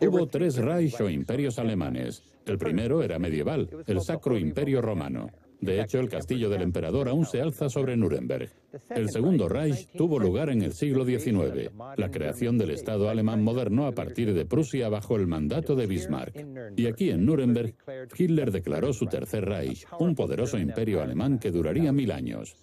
[0.00, 2.24] Hubo tres Reich o imperios alemanes.
[2.44, 5.30] El primero era medieval, el Sacro Imperio Romano.
[5.64, 8.50] De hecho, el castillo del emperador aún se alza sobre Nuremberg.
[8.90, 13.86] El segundo Reich tuvo lugar en el siglo XIX, la creación del Estado alemán moderno
[13.86, 16.46] a partir de Prusia bajo el mandato de Bismarck.
[16.76, 17.74] Y aquí en Nuremberg,
[18.14, 22.56] Hitler declaró su tercer Reich, un poderoso imperio alemán que duraría mil años.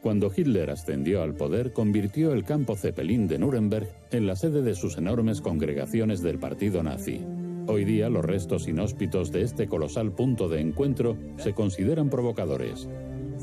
[0.00, 4.76] Cuando Hitler ascendió al poder, convirtió el campo Zeppelin de Nuremberg en la sede de
[4.76, 7.20] sus enormes congregaciones del partido nazi.
[7.70, 12.88] Hoy día los restos inhóspitos de este colosal punto de encuentro se consideran provocadores.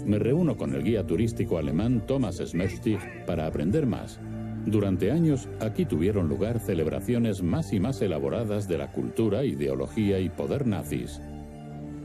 [0.03, 4.19] Me reúno con el guía turístico alemán Thomas Schmerstig para aprender más.
[4.65, 10.29] Durante años aquí tuvieron lugar celebraciones más y más elaboradas de la cultura, ideología y
[10.29, 11.21] poder nazis.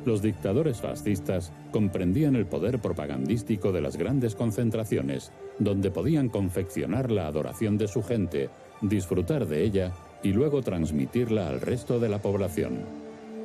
[0.05, 7.29] Los dictadores fascistas comprendían el poder propagandístico de las grandes concentraciones, donde podían confeccionar la
[7.29, 8.51] adoración de su gente,
[8.83, 12.85] disfrutar de ella y luego transmitirla al resto de la población.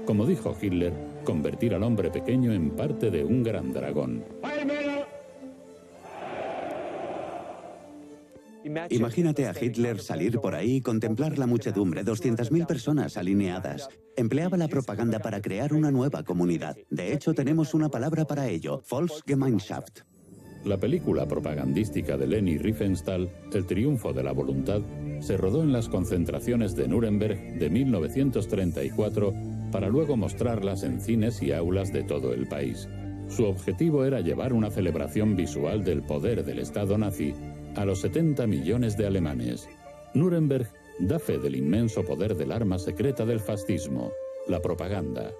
[0.05, 4.23] Como dijo Hitler, convertir al hombre pequeño en parte de un gran dragón.
[8.89, 13.89] Imagínate a Hitler salir por ahí y contemplar la muchedumbre, 200.000 personas alineadas.
[14.15, 16.75] Empleaba la propaganda para crear una nueva comunidad.
[16.89, 20.01] De hecho, tenemos una palabra para ello, Volksgemeinschaft.
[20.65, 24.81] La película propagandística de Leni Riefenstahl, El triunfo de la voluntad,
[25.19, 29.33] se rodó en las concentraciones de Nuremberg de 1934
[29.71, 32.89] para luego mostrarlas en cines y aulas de todo el país.
[33.27, 37.35] Su objetivo era llevar una celebración visual del poder del Estado nazi
[37.75, 39.69] a los 70 millones de alemanes.
[40.15, 40.67] Nuremberg
[40.99, 44.11] da fe del inmenso poder del arma secreta del fascismo,
[44.47, 45.31] la propaganda.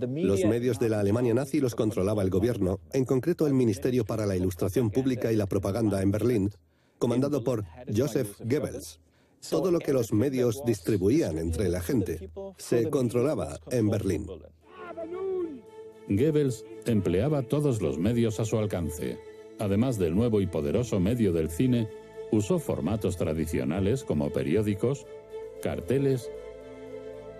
[0.00, 4.26] Los medios de la Alemania nazi los controlaba el gobierno, en concreto el Ministerio para
[4.26, 6.50] la Ilustración Pública y la Propaganda en Berlín,
[6.98, 9.00] comandado por Joseph Goebbels.
[9.48, 14.26] Todo lo que los medios distribuían entre la gente se controlaba en Berlín.
[16.08, 19.18] Goebbels empleaba todos los medios a su alcance.
[19.58, 21.88] Además del nuevo y poderoso medio del cine,
[22.32, 25.06] usó formatos tradicionales como periódicos,
[25.62, 26.30] carteles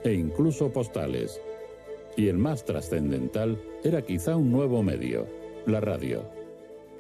[0.05, 1.41] e incluso postales.
[2.17, 5.27] Y el más trascendental era quizá un nuevo medio,
[5.67, 6.41] la radio.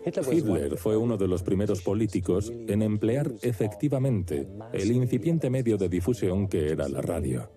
[0.05, 6.49] Hitler fue uno de los primeros políticos en emplear efectivamente el incipiente medio de difusión
[6.49, 7.51] que era la radio.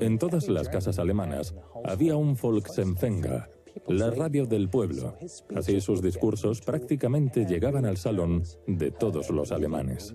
[0.00, 3.50] En todas las casas alemanas había un Volksempfänger,
[3.88, 5.16] la radio del pueblo.
[5.54, 10.14] Así sus discursos prácticamente llegaban al salón de todos los alemanes.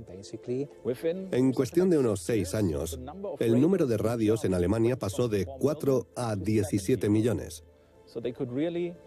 [1.32, 3.00] En cuestión de unos seis años,
[3.40, 7.64] el número de radios en Alemania pasó de 4 a 17 millones.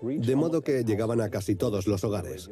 [0.00, 2.50] De modo que llegaban a casi todos los hogares.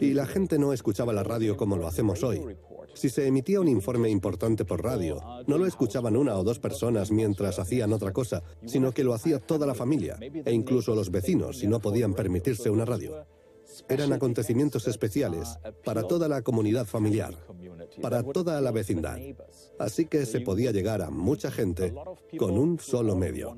[0.00, 2.56] Y la gente no escuchaba la radio como lo hacemos hoy.
[2.94, 7.10] Si se emitía un informe importante por radio, no lo escuchaban una o dos personas
[7.10, 11.58] mientras hacían otra cosa, sino que lo hacía toda la familia, e incluso los vecinos
[11.58, 13.24] si no podían permitirse una radio.
[13.88, 17.34] Eran acontecimientos especiales para toda la comunidad familiar,
[18.02, 19.18] para toda la vecindad.
[19.78, 21.94] Así que se podía llegar a mucha gente
[22.36, 23.56] con un solo medio.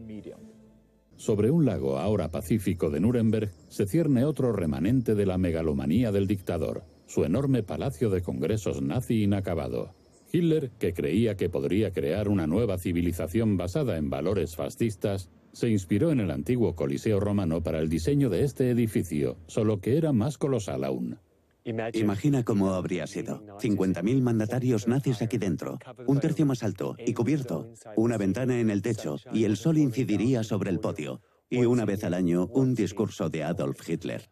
[1.22, 6.26] Sobre un lago ahora pacífico de Nuremberg se cierne otro remanente de la megalomanía del
[6.26, 9.94] dictador, su enorme palacio de congresos nazi inacabado.
[10.32, 16.10] Hitler, que creía que podría crear una nueva civilización basada en valores fascistas, se inspiró
[16.10, 20.38] en el antiguo Coliseo romano para el diseño de este edificio, solo que era más
[20.38, 21.20] colosal aún.
[21.64, 23.44] Imagina cómo habría sido.
[23.58, 28.82] 50.000 mandatarios nazis aquí dentro, un tercio más alto y cubierto, una ventana en el
[28.82, 31.20] techo y el sol incidiría sobre el podio.
[31.48, 34.30] Y una vez al año, un discurso de Adolf Hitler.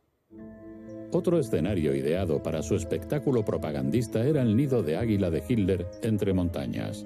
[1.13, 6.33] Otro escenario ideado para su espectáculo propagandista era el nido de águila de Hitler entre
[6.33, 7.05] montañas.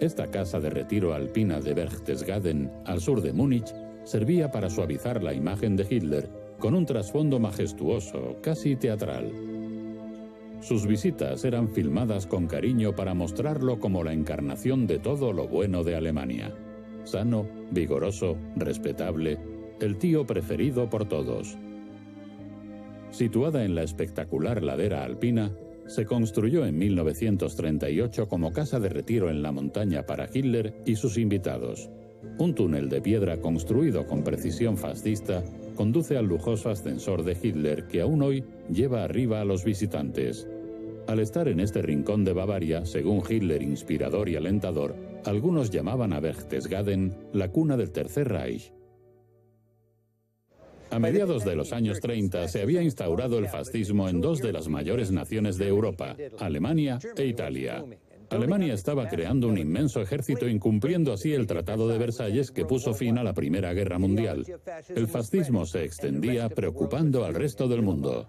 [0.00, 5.34] Esta casa de retiro alpina de Berchtesgaden, al sur de Múnich, servía para suavizar la
[5.34, 9.57] imagen de Hitler con un trasfondo majestuoso, casi teatral.
[10.60, 15.84] Sus visitas eran filmadas con cariño para mostrarlo como la encarnación de todo lo bueno
[15.84, 16.52] de Alemania.
[17.04, 19.38] Sano, vigoroso, respetable,
[19.80, 21.56] el tío preferido por todos.
[23.10, 25.52] Situada en la espectacular ladera alpina,
[25.86, 31.16] se construyó en 1938 como casa de retiro en la montaña para Hitler y sus
[31.16, 31.88] invitados.
[32.36, 35.42] Un túnel de piedra construido con precisión fascista
[35.78, 40.48] conduce al lujoso ascensor de Hitler que aún hoy lleva arriba a los visitantes.
[41.06, 46.18] Al estar en este rincón de Bavaria, según Hitler inspirador y alentador, algunos llamaban a
[46.18, 48.72] Berchtesgaden la cuna del Tercer Reich.
[50.90, 54.66] A mediados de los años 30 se había instaurado el fascismo en dos de las
[54.66, 57.84] mayores naciones de Europa, Alemania e Italia.
[58.30, 63.16] Alemania estaba creando un inmenso ejército incumpliendo así el Tratado de Versalles que puso fin
[63.16, 64.44] a la Primera Guerra Mundial.
[64.94, 68.28] El fascismo se extendía preocupando al resto del mundo.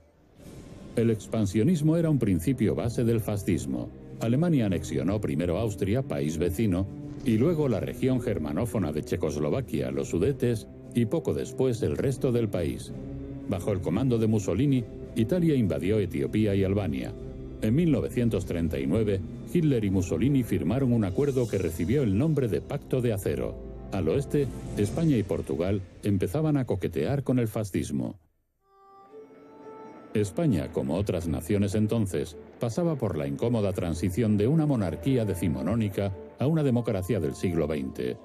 [0.95, 3.89] El expansionismo era un principio base del fascismo.
[4.21, 6.87] Alemania anexionó primero Austria, país vecino,
[7.25, 12.49] y luego la región germanófona de Checoslovaquia, los Sudetes, y poco después el resto del
[12.49, 12.91] país.
[13.49, 14.83] Bajo el comando de Mussolini,
[15.15, 17.13] Italia invadió Etiopía y Albania.
[17.61, 19.19] En 1939,
[19.53, 23.55] Hitler y Mussolini firmaron un acuerdo que recibió el nombre de Pacto de Acero.
[23.91, 28.17] Al oeste, España y Portugal empezaban a coquetear con el fascismo.
[30.13, 36.47] España, como otras naciones entonces, pasaba por la incómoda transición de una monarquía decimonónica a
[36.47, 38.17] una democracia del siglo XX.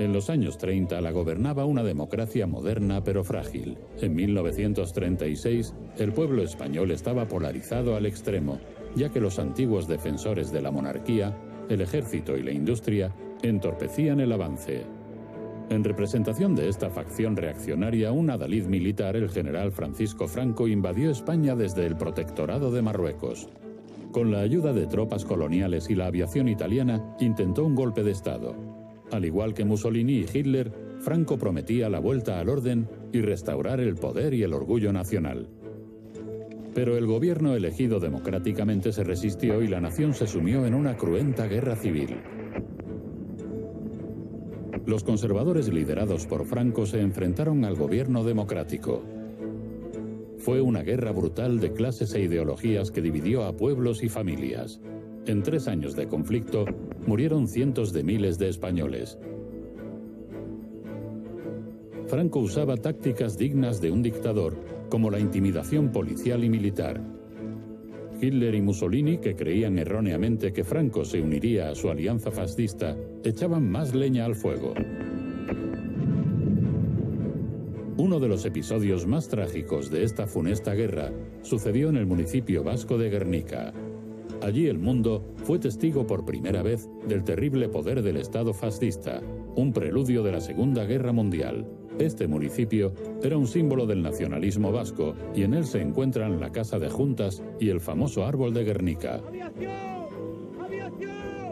[0.00, 3.76] En los años 30 la gobernaba una democracia moderna pero frágil.
[4.00, 8.58] En 1936 el pueblo español estaba polarizado al extremo
[8.96, 11.36] ya que los antiguos defensores de la monarquía,
[11.68, 14.86] el ejército y la industria entorpecían el avance.
[15.68, 21.54] En representación de esta facción reaccionaria, un adalid militar, el general Francisco Franco, invadió España
[21.54, 23.50] desde el protectorado de Marruecos.
[24.12, 28.69] Con la ayuda de tropas coloniales y la aviación italiana, intentó un golpe de Estado.
[29.12, 33.96] Al igual que Mussolini y Hitler, Franco prometía la vuelta al orden y restaurar el
[33.96, 35.48] poder y el orgullo nacional.
[36.74, 41.46] Pero el gobierno elegido democráticamente se resistió y la nación se sumió en una cruenta
[41.46, 42.16] guerra civil.
[44.86, 49.02] Los conservadores liderados por Franco se enfrentaron al gobierno democrático.
[50.38, 54.80] Fue una guerra brutal de clases e ideologías que dividió a pueblos y familias.
[55.26, 56.64] En tres años de conflicto
[57.06, 59.18] murieron cientos de miles de españoles.
[62.06, 64.56] Franco usaba tácticas dignas de un dictador,
[64.88, 67.00] como la intimidación policial y militar.
[68.20, 73.70] Hitler y Mussolini, que creían erróneamente que Franco se uniría a su alianza fascista, echaban
[73.70, 74.74] más leña al fuego.
[77.96, 81.12] Uno de los episodios más trágicos de esta funesta guerra
[81.42, 83.72] sucedió en el municipio vasco de Guernica.
[84.42, 89.20] Allí el mundo fue testigo por primera vez del terrible poder del Estado fascista,
[89.54, 91.66] un preludio de la Segunda Guerra Mundial.
[91.98, 96.78] Este municipio era un símbolo del nacionalismo vasco y en él se encuentran la Casa
[96.78, 99.20] de Juntas y el famoso árbol de Guernica.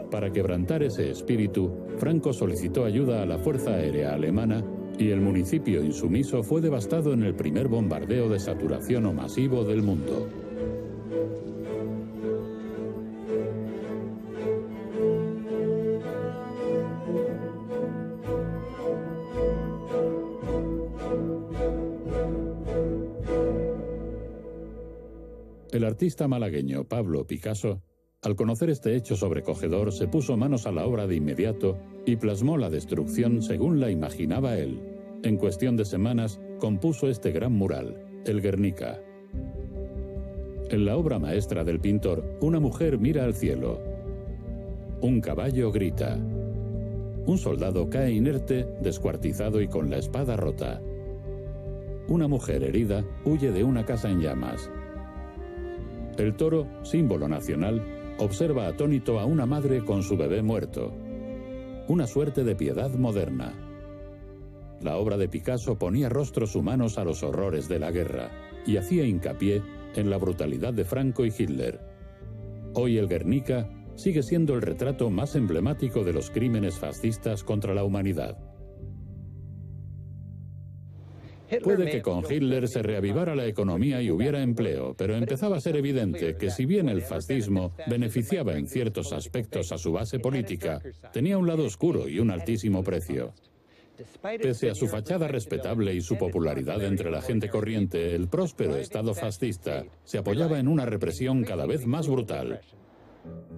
[0.09, 4.63] Para quebrantar ese espíritu, Franco solicitó ayuda a la Fuerza Aérea Alemana
[4.97, 9.83] y el municipio insumiso fue devastado en el primer bombardeo de saturación o masivo del
[9.83, 10.27] mundo.
[25.99, 27.81] Artista malagueño Pablo Picasso,
[28.21, 32.57] al conocer este hecho sobrecogedor, se puso manos a la obra de inmediato y plasmó
[32.57, 34.79] la destrucción según la imaginaba él.
[35.23, 39.01] En cuestión de semanas, compuso este gran mural, el Guernica.
[40.69, 43.81] En la obra maestra del pintor, una mujer mira al cielo.
[45.01, 46.15] Un caballo grita.
[47.25, 50.79] Un soldado cae inerte, descuartizado y con la espada rota.
[52.07, 54.71] Una mujer herida huye de una casa en llamas.
[56.19, 57.81] El toro, símbolo nacional,
[58.17, 60.91] observa atónito a una madre con su bebé muerto.
[61.87, 63.53] Una suerte de piedad moderna.
[64.81, 68.31] La obra de Picasso ponía rostros humanos a los horrores de la guerra
[68.65, 69.63] y hacía hincapié
[69.95, 71.79] en la brutalidad de Franco y Hitler.
[72.73, 77.85] Hoy el Guernica sigue siendo el retrato más emblemático de los crímenes fascistas contra la
[77.85, 78.37] humanidad.
[81.63, 85.75] Puede que con Hitler se reavivara la economía y hubiera empleo, pero empezaba a ser
[85.75, 90.81] evidente que si bien el fascismo beneficiaba en ciertos aspectos a su base política,
[91.11, 93.33] tenía un lado oscuro y un altísimo precio.
[94.21, 99.13] Pese a su fachada respetable y su popularidad entre la gente corriente, el próspero Estado
[99.13, 102.61] fascista se apoyaba en una represión cada vez más brutal.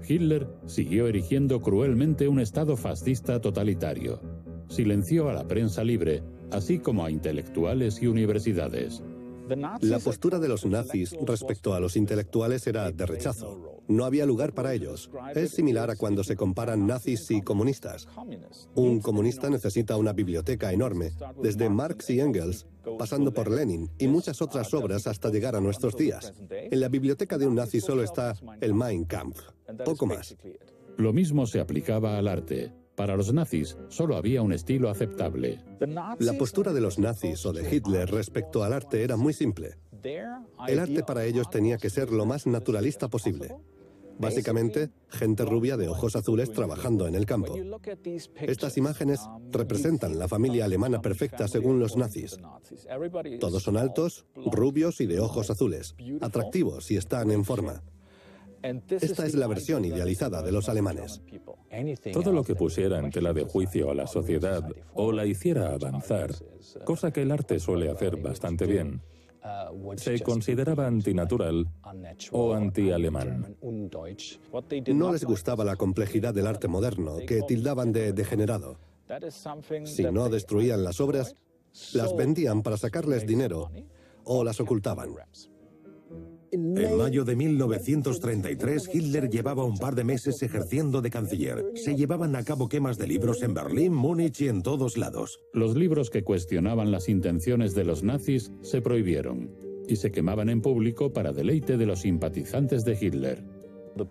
[0.07, 4.19] Hitler siguió erigiendo cruelmente un Estado fascista totalitario.
[4.67, 9.01] Silenció a la prensa libre así como a intelectuales y universidades.
[9.81, 13.81] La postura de los nazis respecto a los intelectuales era de rechazo.
[13.87, 15.09] No había lugar para ellos.
[15.35, 18.07] Es similar a cuando se comparan nazis y comunistas.
[18.75, 22.65] Un comunista necesita una biblioteca enorme, desde Marx y Engels,
[22.97, 26.33] pasando por Lenin y muchas otras obras hasta llegar a nuestros días.
[26.49, 29.41] En la biblioteca de un nazi solo está el Mein Kampf,
[29.83, 30.37] poco más.
[30.97, 32.71] Lo mismo se aplicaba al arte.
[33.01, 35.57] Para los nazis solo había un estilo aceptable.
[36.19, 39.79] La postura de los nazis o de Hitler respecto al arte era muy simple.
[40.67, 43.55] El arte para ellos tenía que ser lo más naturalista posible.
[44.19, 47.55] Básicamente, gente rubia de ojos azules trabajando en el campo.
[48.35, 52.37] Estas imágenes representan la familia alemana perfecta según los nazis.
[53.39, 57.81] Todos son altos, rubios y de ojos azules, atractivos y están en forma.
[58.63, 61.21] Esta es la versión idealizada de los alemanes.
[62.13, 66.31] Todo lo que pusiera en tela de juicio a la sociedad o la hiciera avanzar,
[66.85, 69.01] cosa que el arte suele hacer bastante bien,
[69.95, 71.67] se consideraba antinatural
[72.31, 73.57] o anti-alemán.
[74.93, 78.77] No les gustaba la complejidad del arte moderno, que tildaban de degenerado.
[79.85, 81.35] Si no destruían las obras,
[81.93, 83.71] las vendían para sacarles dinero
[84.23, 85.09] o las ocultaban.
[86.53, 91.63] En mayo de 1933, Hitler llevaba un par de meses ejerciendo de canciller.
[91.75, 95.39] Se llevaban a cabo quemas de libros en Berlín, Múnich y en todos lados.
[95.53, 99.49] Los libros que cuestionaban las intenciones de los nazis se prohibieron
[99.87, 103.45] y se quemaban en público para deleite de los simpatizantes de Hitler.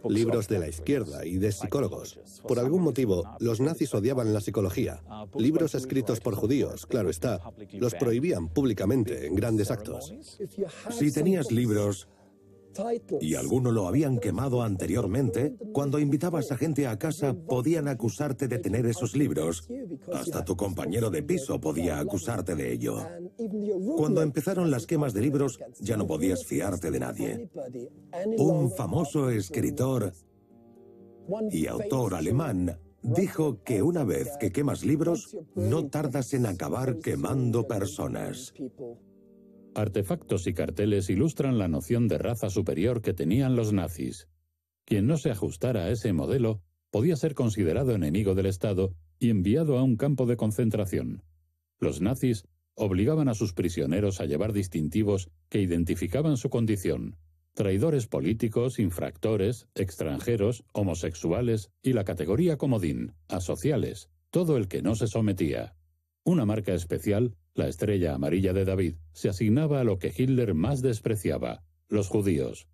[0.08, 2.20] Libros de la izquierda y de psicólogos.
[2.46, 5.02] Por algún motivo, los nazis odiaban la psicología.
[5.36, 7.40] Libros escritos por judíos, claro está,
[7.72, 10.14] los prohibían públicamente en grandes actos.
[10.90, 12.08] Si tenías libros
[13.20, 18.58] y alguno lo habían quemado anteriormente, cuando invitabas a gente a casa podían acusarte de
[18.58, 19.68] tener esos libros.
[20.12, 22.96] Hasta tu compañero de piso podía acusarte de ello.
[23.96, 27.50] Cuando empezaron las quemas de libros ya no podías fiarte de nadie.
[28.38, 30.12] Un famoso escritor
[31.50, 37.66] y autor alemán dijo que una vez que quemas libros, no tardas en acabar quemando
[37.66, 38.52] personas.
[39.74, 44.28] Artefactos y carteles ilustran la noción de raza superior que tenían los nazis.
[44.84, 46.60] Quien no se ajustara a ese modelo
[46.90, 51.22] podía ser considerado enemigo del Estado y enviado a un campo de concentración.
[51.78, 52.44] Los nazis
[52.74, 57.16] obligaban a sus prisioneros a llevar distintivos que identificaban su condición.
[57.54, 65.06] Traidores políticos, infractores, extranjeros, homosexuales y la categoría comodín, asociales, todo el que no se
[65.06, 65.74] sometía.
[66.24, 70.82] Una marca especial, la estrella amarilla de David, se asignaba a lo que Hitler más
[70.82, 72.68] despreciaba, los judíos.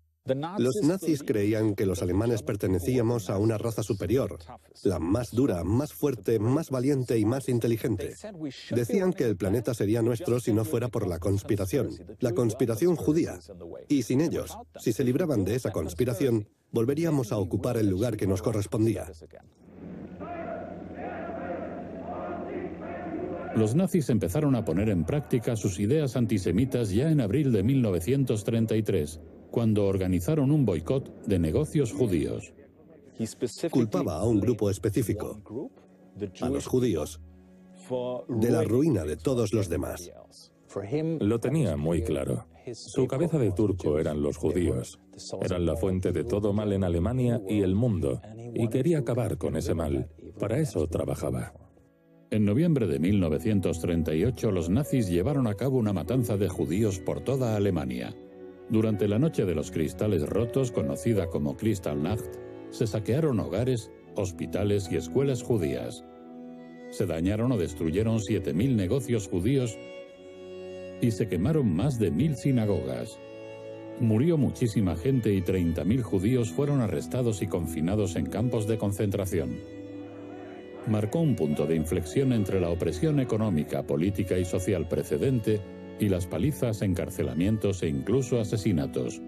[0.57, 4.37] Los nazis creían que los alemanes pertenecíamos a una raza superior,
[4.83, 8.13] la más dura, más fuerte, más valiente y más inteligente.
[8.71, 13.39] Decían que el planeta sería nuestro si no fuera por la conspiración, la conspiración judía.
[13.87, 18.27] Y sin ellos, si se libraban de esa conspiración, volveríamos a ocupar el lugar que
[18.27, 19.09] nos correspondía.
[23.57, 29.19] Los nazis empezaron a poner en práctica sus ideas antisemitas ya en abril de 1933,
[29.49, 32.53] cuando organizaron un boicot de negocios judíos.
[33.71, 35.41] Culpaba a un grupo específico,
[36.39, 37.19] a los judíos,
[38.29, 40.11] de la ruina de todos los demás.
[41.19, 42.45] Lo tenía muy claro.
[42.73, 44.99] Su cabeza de turco eran los judíos.
[45.41, 48.21] Eran la fuente de todo mal en Alemania y el mundo,
[48.53, 50.11] y quería acabar con ese mal.
[50.37, 51.53] Para eso trabajaba.
[52.29, 57.55] En noviembre de 1938 los nazis llevaron a cabo una matanza de judíos por toda
[57.55, 58.13] Alemania.
[58.69, 62.25] Durante la Noche de los Cristales Rotos, conocida como Kristallnacht,
[62.69, 66.03] se saquearon hogares, hospitales y escuelas judías.
[66.89, 69.77] Se dañaron o destruyeron 7.000 negocios judíos
[70.99, 73.17] y se quemaron más de 1.000 sinagogas.
[74.01, 79.76] Murió muchísima gente y 30.000 judíos fueron arrestados y confinados en campos de concentración
[80.87, 85.61] marcó un punto de inflexión entre la opresión económica, política y social precedente
[85.99, 89.21] y las palizas, encarcelamientos e incluso asesinatos.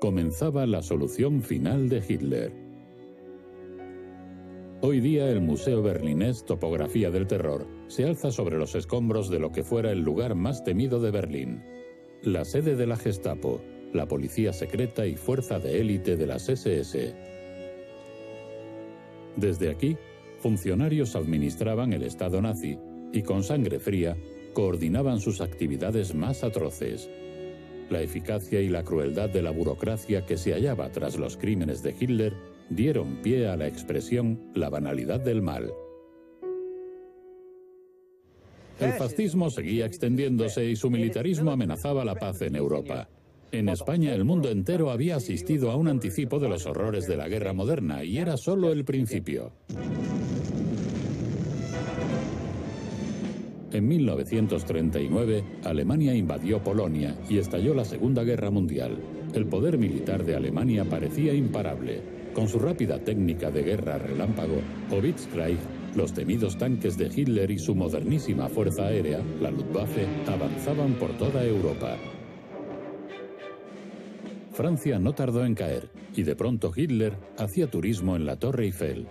[0.00, 2.52] Comenzaba la solución final de Hitler.
[4.82, 9.50] Hoy día el Museo Berlinés Topografía del Terror se alza sobre los escombros de lo
[9.50, 11.62] que fuera el lugar más temido de Berlín,
[12.22, 13.62] la sede de la Gestapo,
[13.92, 17.14] la policía secreta y fuerza de élite de las SS.
[19.36, 19.96] Desde aquí,
[20.46, 22.78] funcionarios administraban el Estado nazi
[23.12, 24.16] y con sangre fría
[24.52, 27.10] coordinaban sus actividades más atroces.
[27.90, 31.96] La eficacia y la crueldad de la burocracia que se hallaba tras los crímenes de
[31.98, 32.32] Hitler
[32.70, 35.72] dieron pie a la expresión la banalidad del mal.
[38.78, 43.08] El fascismo seguía extendiéndose y su militarismo amenazaba la paz en Europa.
[43.52, 47.28] En España el mundo entero había asistido a un anticipo de los horrores de la
[47.28, 49.52] guerra moderna y era solo el principio.
[53.72, 58.96] En 1939, Alemania invadió Polonia y estalló la Segunda Guerra Mundial.
[59.34, 62.00] El poder militar de Alemania parecía imparable.
[62.32, 65.58] Con su rápida técnica de guerra relámpago, o Blitzkrieg,
[65.94, 71.44] los temidos tanques de Hitler y su modernísima fuerza aérea, la Luftwaffe, avanzaban por toda
[71.44, 71.96] Europa.
[74.56, 79.06] Francia no tardó en caer, y de pronto Hitler hacía turismo en la Torre Eiffel.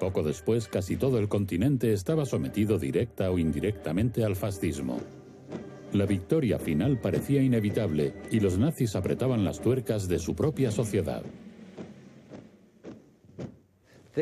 [0.00, 4.98] Poco después, casi todo el continente estaba sometido directa o indirectamente al fascismo.
[5.92, 11.22] La victoria final parecía inevitable y los nazis apretaban las tuercas de su propia sociedad.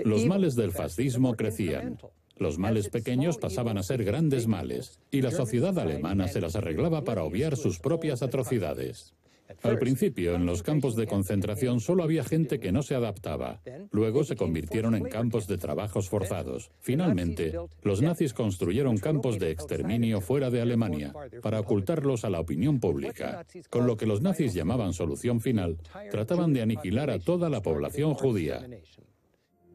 [0.05, 1.97] Los males del fascismo crecían.
[2.39, 7.05] Los males pequeños pasaban a ser grandes males, y la sociedad alemana se las arreglaba
[7.05, 9.15] para obviar sus propias atrocidades.
[9.63, 13.61] Al principio, en los campos de concentración solo había gente que no se adaptaba.
[13.91, 16.71] Luego se convirtieron en campos de trabajos forzados.
[16.81, 22.81] Finalmente, los nazis construyeron campos de exterminio fuera de Alemania para ocultarlos a la opinión
[22.81, 23.47] pública.
[23.71, 25.79] Con lo que los nazis llamaban solución final,
[26.11, 28.67] trataban de aniquilar a toda la población judía.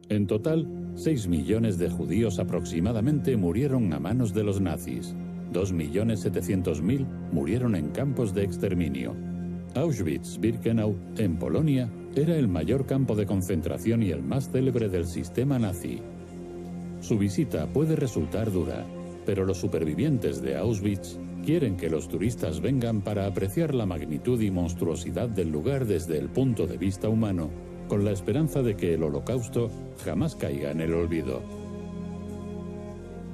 [0.09, 5.15] En total, 6 millones de judíos aproximadamente murieron a manos de los nazis.
[5.53, 9.30] 2.700.000 murieron en campos de exterminio.
[9.75, 15.57] Auschwitz-Birkenau, en Polonia, era el mayor campo de concentración y el más célebre del sistema
[15.57, 16.01] nazi.
[16.99, 18.85] Su visita puede resultar dura,
[19.25, 24.51] pero los supervivientes de Auschwitz quieren que los turistas vengan para apreciar la magnitud y
[24.51, 27.49] monstruosidad del lugar desde el punto de vista humano,
[27.87, 29.69] con la esperanza de que el holocausto
[30.03, 31.41] jamás caiga en el olvido.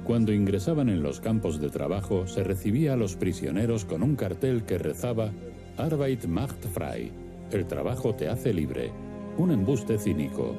[0.04, 4.64] Cuando ingresaban en los campos de trabajo, se recibía a los prisioneros con un cartel
[4.64, 5.32] que rezaba
[5.78, 7.12] Arbeit macht frei.
[7.52, 8.90] El trabajo te hace libre.
[9.36, 10.56] Un embuste cínico.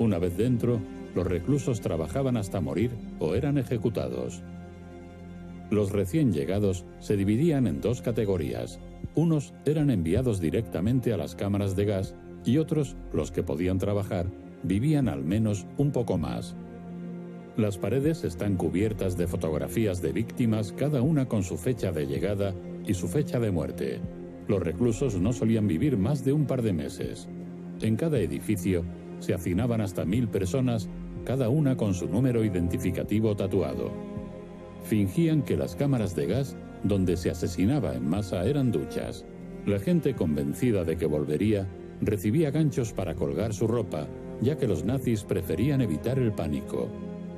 [0.00, 0.80] Una vez dentro,
[1.14, 4.42] los reclusos trabajaban hasta morir o eran ejecutados.
[5.70, 8.80] Los recién llegados se dividían en dos categorías.
[9.14, 14.26] Unos eran enviados directamente a las cámaras de gas y otros, los que podían trabajar,
[14.64, 16.56] vivían al menos un poco más.
[17.56, 22.52] Las paredes están cubiertas de fotografías de víctimas, cada una con su fecha de llegada
[22.86, 24.00] y su fecha de muerte.
[24.48, 27.28] Los reclusos no solían vivir más de un par de meses.
[27.80, 28.84] En cada edificio
[29.18, 30.88] se hacinaban hasta mil personas,
[31.24, 33.90] cada una con su número identificativo tatuado.
[34.84, 39.24] Fingían que las cámaras de gas donde se asesinaba en masa eran duchas.
[39.66, 41.66] La gente convencida de que volvería
[42.00, 44.06] recibía ganchos para colgar su ropa,
[44.40, 46.88] ya que los nazis preferían evitar el pánico.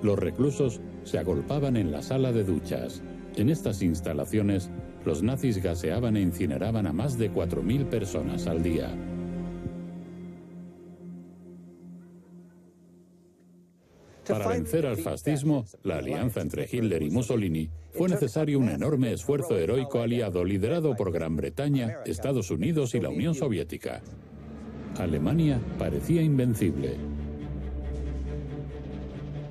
[0.02, 3.02] Los reclusos se agolpaban en la sala de duchas.
[3.36, 4.70] En estas instalaciones,
[5.04, 8.94] los nazis gaseaban e incineraban a más de 4.000 personas al día.
[14.28, 19.56] Para vencer al fascismo, la alianza entre Hitler y Mussolini, fue necesario un enorme esfuerzo
[19.58, 24.02] heroico aliado liderado por Gran Bretaña, Estados Unidos y la Unión Soviética.
[24.98, 26.96] Alemania parecía invencible.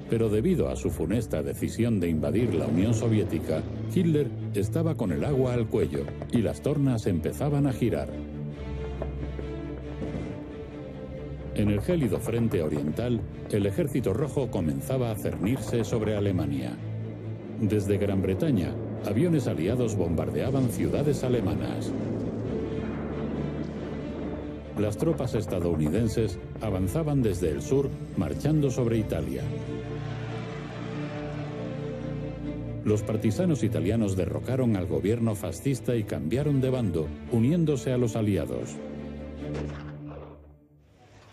[0.10, 3.62] Pero debido a su funesta decisión de invadir la Unión Soviética,
[3.94, 8.08] Hitler estaba con el agua al cuello y las tornas empezaban a girar.
[11.56, 13.20] En el gélido frente oriental,
[13.52, 16.78] el ejército rojo comenzaba a cernirse sobre Alemania.
[17.60, 21.92] Desde Gran Bretaña, aviones aliados bombardeaban ciudades alemanas.
[24.78, 29.42] Las tropas estadounidenses avanzaban desde el sur, marchando sobre Italia.
[32.88, 38.78] Los partisanos italianos derrocaron al gobierno fascista y cambiaron de bando, uniéndose a los aliados.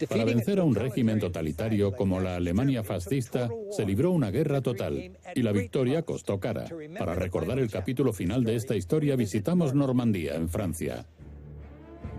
[0.09, 5.17] Para vencer a un régimen totalitario como la Alemania fascista, se libró una guerra total
[5.33, 6.65] y la victoria costó cara.
[6.99, 11.07] Para recordar el capítulo final de esta historia, visitamos Normandía, en Francia.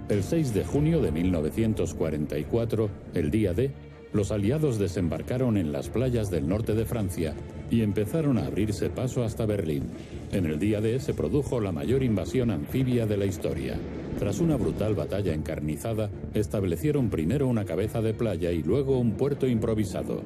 [0.08, 3.74] El 6 de junio de 1944, el día D,
[4.14, 7.36] los aliados desembarcaron en las playas del norte de Francia
[7.70, 9.84] y empezaron a abrirse paso hasta Berlín.
[10.32, 13.78] En el día D se produjo la mayor invasión anfibia de la historia.
[14.20, 19.48] Tras una brutal batalla encarnizada, establecieron primero una cabeza de playa y luego un puerto
[19.48, 20.22] improvisado.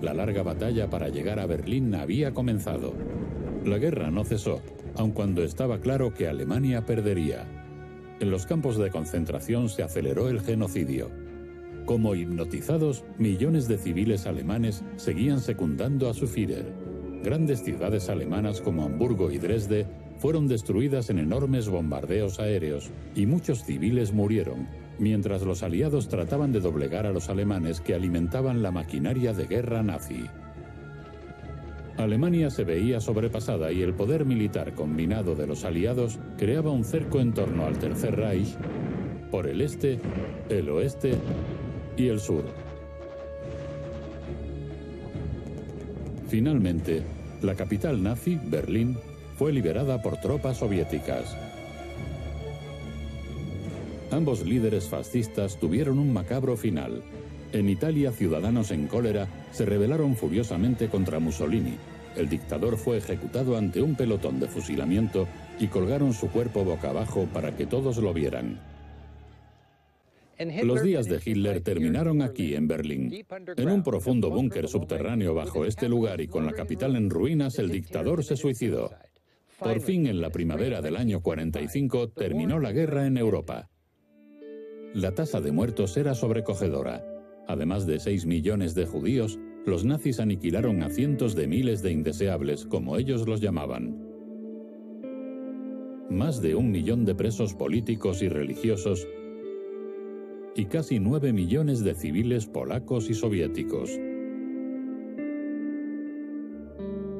[0.00, 2.94] La larga batalla para llegar a Berlín había comenzado.
[3.64, 4.60] La guerra no cesó,
[4.96, 7.46] aun cuando estaba claro que Alemania perdería.
[8.20, 11.10] En los campos de concentración se aceleró el genocidio.
[11.84, 16.83] Como hipnotizados, millones de civiles alemanes seguían secundando a su Führer.
[17.24, 19.86] Grandes ciudades alemanas como Hamburgo y Dresde
[20.18, 24.68] fueron destruidas en enormes bombardeos aéreos y muchos civiles murieron,
[24.98, 29.82] mientras los aliados trataban de doblegar a los alemanes que alimentaban la maquinaria de guerra
[29.82, 30.26] nazi.
[31.96, 37.20] Alemania se veía sobrepasada y el poder militar combinado de los aliados creaba un cerco
[37.20, 38.54] en torno al Tercer Reich
[39.30, 39.98] por el este,
[40.50, 41.14] el oeste
[41.96, 42.44] y el sur.
[46.28, 47.13] Finalmente,
[47.44, 48.96] la capital nazi, Berlín,
[49.36, 51.36] fue liberada por tropas soviéticas.
[54.10, 57.02] Ambos líderes fascistas tuvieron un macabro final.
[57.52, 61.76] En Italia, ciudadanos en cólera se rebelaron furiosamente contra Mussolini.
[62.16, 65.26] El dictador fue ejecutado ante un pelotón de fusilamiento
[65.58, 68.73] y colgaron su cuerpo boca abajo para que todos lo vieran.
[70.62, 73.12] Los días de Hitler terminaron aquí, en Berlín.
[73.56, 77.70] En un profundo búnker subterráneo bajo este lugar y con la capital en ruinas, el
[77.70, 78.90] dictador se suicidó.
[79.58, 83.70] Por fin, en la primavera del año 45, terminó la guerra en Europa.
[84.92, 87.04] La tasa de muertos era sobrecogedora.
[87.46, 92.64] Además de 6 millones de judíos, los nazis aniquilaron a cientos de miles de indeseables,
[92.64, 93.98] como ellos los llamaban.
[96.10, 99.06] Más de un millón de presos políticos y religiosos
[100.56, 103.90] y casi 9 millones de civiles polacos y soviéticos.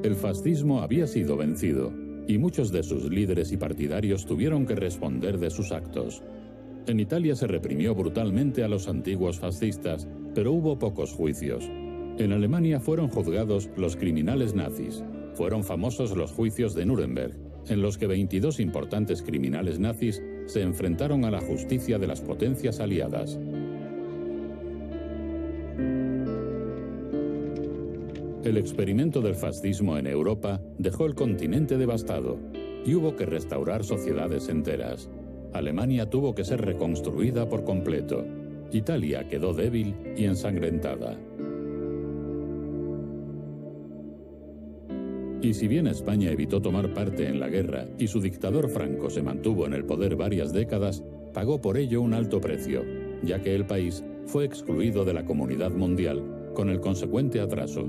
[0.03, 1.91] El fascismo había sido vencido
[2.27, 6.23] y muchos de sus líderes y partidarios tuvieron que responder de sus actos.
[6.87, 11.65] En Italia se reprimió brutalmente a los antiguos fascistas, pero hubo pocos juicios.
[12.17, 15.03] En Alemania fueron juzgados los criminales nazis.
[15.33, 17.35] Fueron famosos los juicios de Nuremberg,
[17.67, 22.79] en los que 22 importantes criminales nazis se enfrentaron a la justicia de las potencias
[22.79, 23.39] aliadas.
[28.43, 32.37] El experimento del fascismo en Europa dejó el continente devastado
[32.85, 35.09] y hubo que restaurar sociedades enteras.
[35.51, 38.23] Alemania tuvo que ser reconstruida por completo.
[38.71, 41.17] Italia quedó débil y ensangrentada.
[45.41, 49.21] Y si bien España evitó tomar parte en la guerra y su dictador Franco se
[49.21, 52.83] mantuvo en el poder varias décadas, pagó por ello un alto precio,
[53.21, 57.87] ya que el país fue excluido de la comunidad mundial, con el consecuente atraso.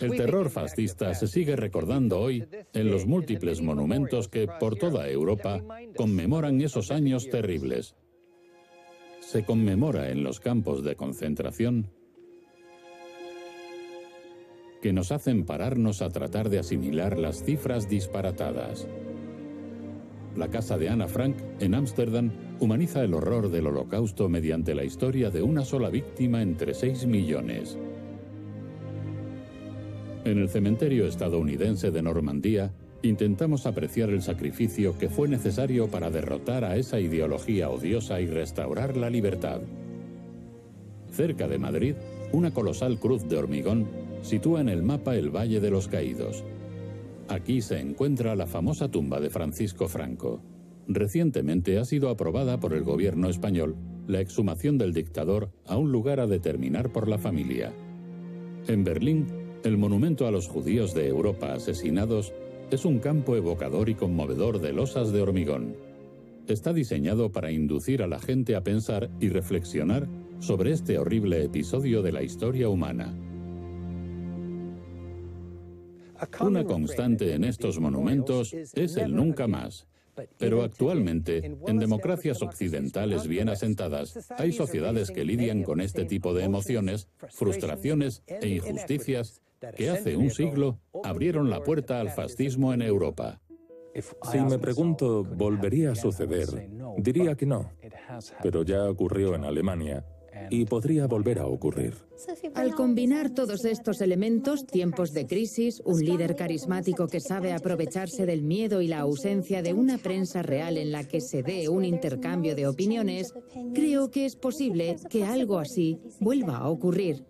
[0.00, 5.62] El terror fascista se sigue recordando hoy en los múltiples monumentos que por toda Europa
[5.96, 7.94] conmemoran esos años terribles.
[9.20, 11.90] Se conmemora en los campos de concentración
[14.80, 18.86] que nos hacen pararnos a tratar de asimilar las cifras disparatadas.
[20.36, 25.30] La casa de Ana Frank, en Ámsterdam, humaniza el horror del holocausto mediante la historia
[25.30, 27.76] de una sola víctima entre 6 millones.
[30.24, 32.70] En el cementerio estadounidense de Normandía,
[33.02, 38.96] intentamos apreciar el sacrificio que fue necesario para derrotar a esa ideología odiosa y restaurar
[38.96, 39.60] la libertad.
[41.10, 41.94] Cerca de Madrid,
[42.32, 43.86] una colosal cruz de hormigón
[44.28, 46.44] sitúa en el mapa el Valle de los Caídos.
[47.28, 50.42] Aquí se encuentra la famosa tumba de Francisco Franco.
[50.86, 53.74] Recientemente ha sido aprobada por el gobierno español
[54.06, 57.72] la exhumación del dictador a un lugar a determinar por la familia.
[58.66, 59.28] En Berlín,
[59.64, 62.34] el monumento a los judíos de Europa asesinados
[62.70, 65.74] es un campo evocador y conmovedor de losas de hormigón.
[66.46, 70.06] Está diseñado para inducir a la gente a pensar y reflexionar
[70.38, 73.14] sobre este horrible episodio de la historia humana.
[76.40, 79.86] Una constante en estos monumentos es el nunca más.
[80.36, 86.44] Pero actualmente, en democracias occidentales bien asentadas, hay sociedades que lidian con este tipo de
[86.44, 89.40] emociones, frustraciones e injusticias
[89.76, 93.40] que hace un siglo abrieron la puerta al fascismo en Europa.
[94.30, 96.68] Si me pregunto, ¿volvería a suceder?
[96.96, 97.70] Diría que no.
[98.42, 100.04] Pero ya ocurrió en Alemania
[100.50, 101.94] y podría volver a ocurrir.
[102.54, 108.42] Al combinar todos estos elementos, tiempos de crisis, un líder carismático que sabe aprovecharse del
[108.42, 112.54] miedo y la ausencia de una prensa real en la que se dé un intercambio
[112.54, 113.32] de opiniones,
[113.74, 117.24] creo que es posible que algo así vuelva a ocurrir.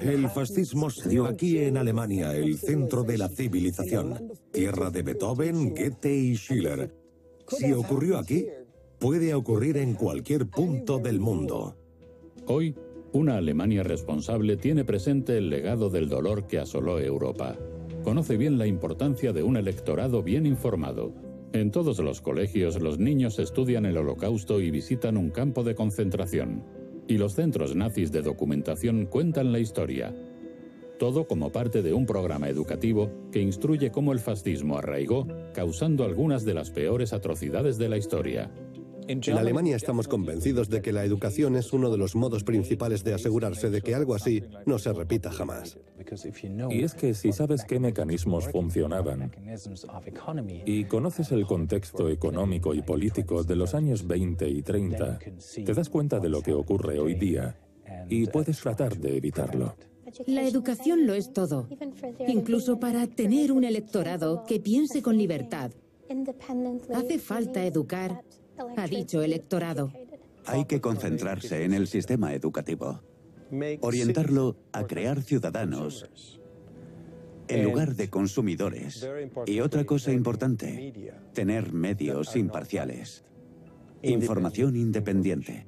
[0.00, 5.74] El fascismo se dio aquí en Alemania, el centro de la civilización, tierra de Beethoven,
[5.74, 6.94] Goethe y Schiller.
[7.46, 8.46] Si ocurrió aquí,
[8.98, 11.76] puede ocurrir en cualquier punto del mundo.
[12.52, 12.74] Hoy,
[13.12, 17.56] una Alemania responsable tiene presente el legado del dolor que asoló Europa.
[18.02, 21.12] Conoce bien la importancia de un electorado bien informado.
[21.52, 26.64] En todos los colegios los niños estudian el holocausto y visitan un campo de concentración.
[27.06, 30.12] Y los centros nazis de documentación cuentan la historia.
[30.98, 35.24] Todo como parte de un programa educativo que instruye cómo el fascismo arraigó,
[35.54, 38.50] causando algunas de las peores atrocidades de la historia.
[39.10, 43.12] En Alemania estamos convencidos de que la educación es uno de los modos principales de
[43.12, 45.80] asegurarse de que algo así no se repita jamás.
[46.70, 49.32] Y es que si sabes qué mecanismos funcionaban
[50.64, 55.18] y conoces el contexto económico y político de los años 20 y 30,
[55.64, 57.58] te das cuenta de lo que ocurre hoy día
[58.08, 59.74] y puedes tratar de evitarlo.
[60.26, 61.68] La educación lo es todo,
[62.28, 65.72] incluso para tener un electorado que piense con libertad.
[66.94, 68.22] Hace falta educar
[68.76, 69.92] ha dicho electorado.
[70.46, 73.02] Hay que concentrarse en el sistema educativo,
[73.80, 76.38] orientarlo a crear ciudadanos
[77.50, 79.08] en lugar de consumidores.
[79.46, 83.24] Y otra cosa importante, tener medios imparciales,
[84.02, 85.66] información independiente.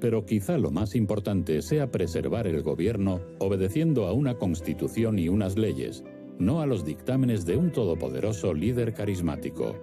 [0.00, 5.58] Pero quizá lo más importante sea preservar el gobierno obedeciendo a una constitución y unas
[5.58, 6.04] leyes,
[6.38, 9.76] no a los dictámenes de un todopoderoso líder carismático.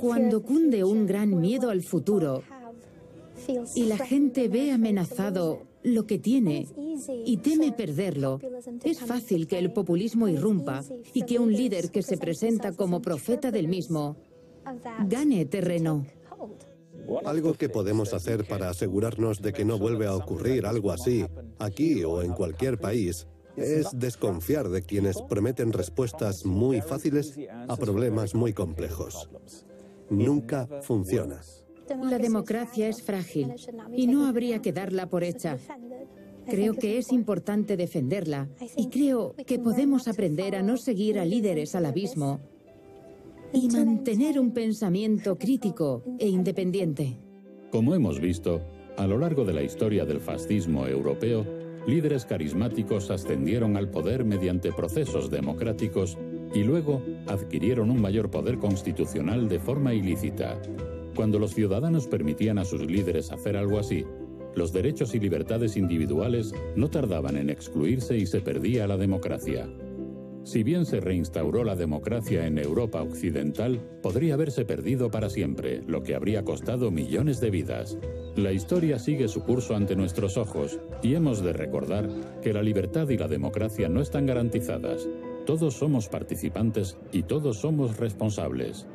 [0.00, 2.42] Cuando cunde un gran miedo al futuro
[3.74, 6.66] y la gente ve amenazado lo que tiene
[7.24, 8.40] y teme perderlo,
[8.84, 10.82] es fácil que el populismo irrumpa
[11.14, 14.16] y que un líder que se presenta como profeta del mismo
[15.06, 16.04] gane terreno.
[17.24, 21.24] Algo que podemos hacer para asegurarnos de que no vuelve a ocurrir algo así,
[21.58, 23.26] aquí o en cualquier país,
[23.60, 27.38] es desconfiar de quienes prometen respuestas muy fáciles
[27.68, 29.28] a problemas muy complejos.
[30.10, 31.40] Nunca funciona.
[32.02, 33.54] La democracia es frágil
[33.92, 35.58] y no habría que darla por hecha.
[36.46, 41.74] Creo que es importante defenderla y creo que podemos aprender a no seguir a líderes
[41.74, 42.40] al abismo
[43.52, 47.18] y mantener un pensamiento crítico e independiente.
[47.70, 48.62] Como hemos visto,
[48.96, 51.46] a lo largo de la historia del fascismo europeo,
[51.88, 56.18] líderes carismáticos ascendieron al poder mediante procesos democráticos
[56.54, 60.60] y luego adquirieron un mayor poder constitucional de forma ilícita.
[61.16, 64.04] Cuando los ciudadanos permitían a sus líderes hacer algo así,
[64.54, 69.66] los derechos y libertades individuales no tardaban en excluirse y se perdía la democracia.
[70.44, 76.02] Si bien se reinstauró la democracia en Europa Occidental, podría haberse perdido para siempre, lo
[76.02, 77.98] que habría costado millones de vidas.
[78.38, 82.08] La historia sigue su curso ante nuestros ojos y hemos de recordar
[82.40, 85.08] que la libertad y la democracia no están garantizadas.
[85.44, 88.86] Todos somos participantes y todos somos responsables.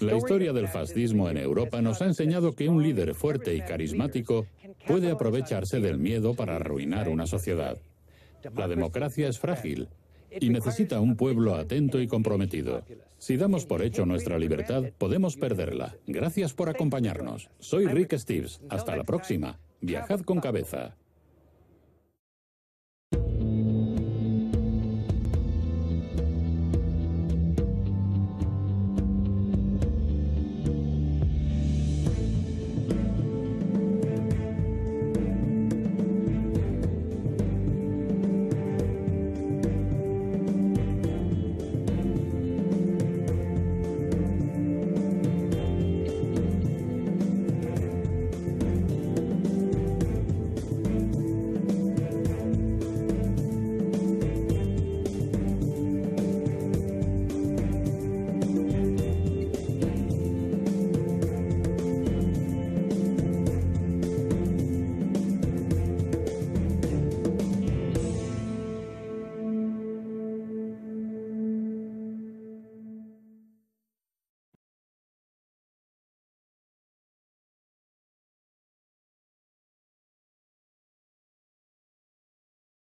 [0.00, 4.44] La historia del fascismo en Europa nos ha enseñado que un líder fuerte y carismático
[4.86, 7.78] puede aprovecharse del miedo para arruinar una sociedad.
[8.54, 9.88] La democracia es frágil
[10.38, 12.84] y necesita un pueblo atento y comprometido.
[13.18, 15.96] Si damos por hecho nuestra libertad, podemos perderla.
[16.06, 17.50] Gracias por acompañarnos.
[17.58, 18.60] Soy Rick Steves.
[18.68, 19.58] Hasta la próxima.
[19.80, 20.96] Viajad con cabeza.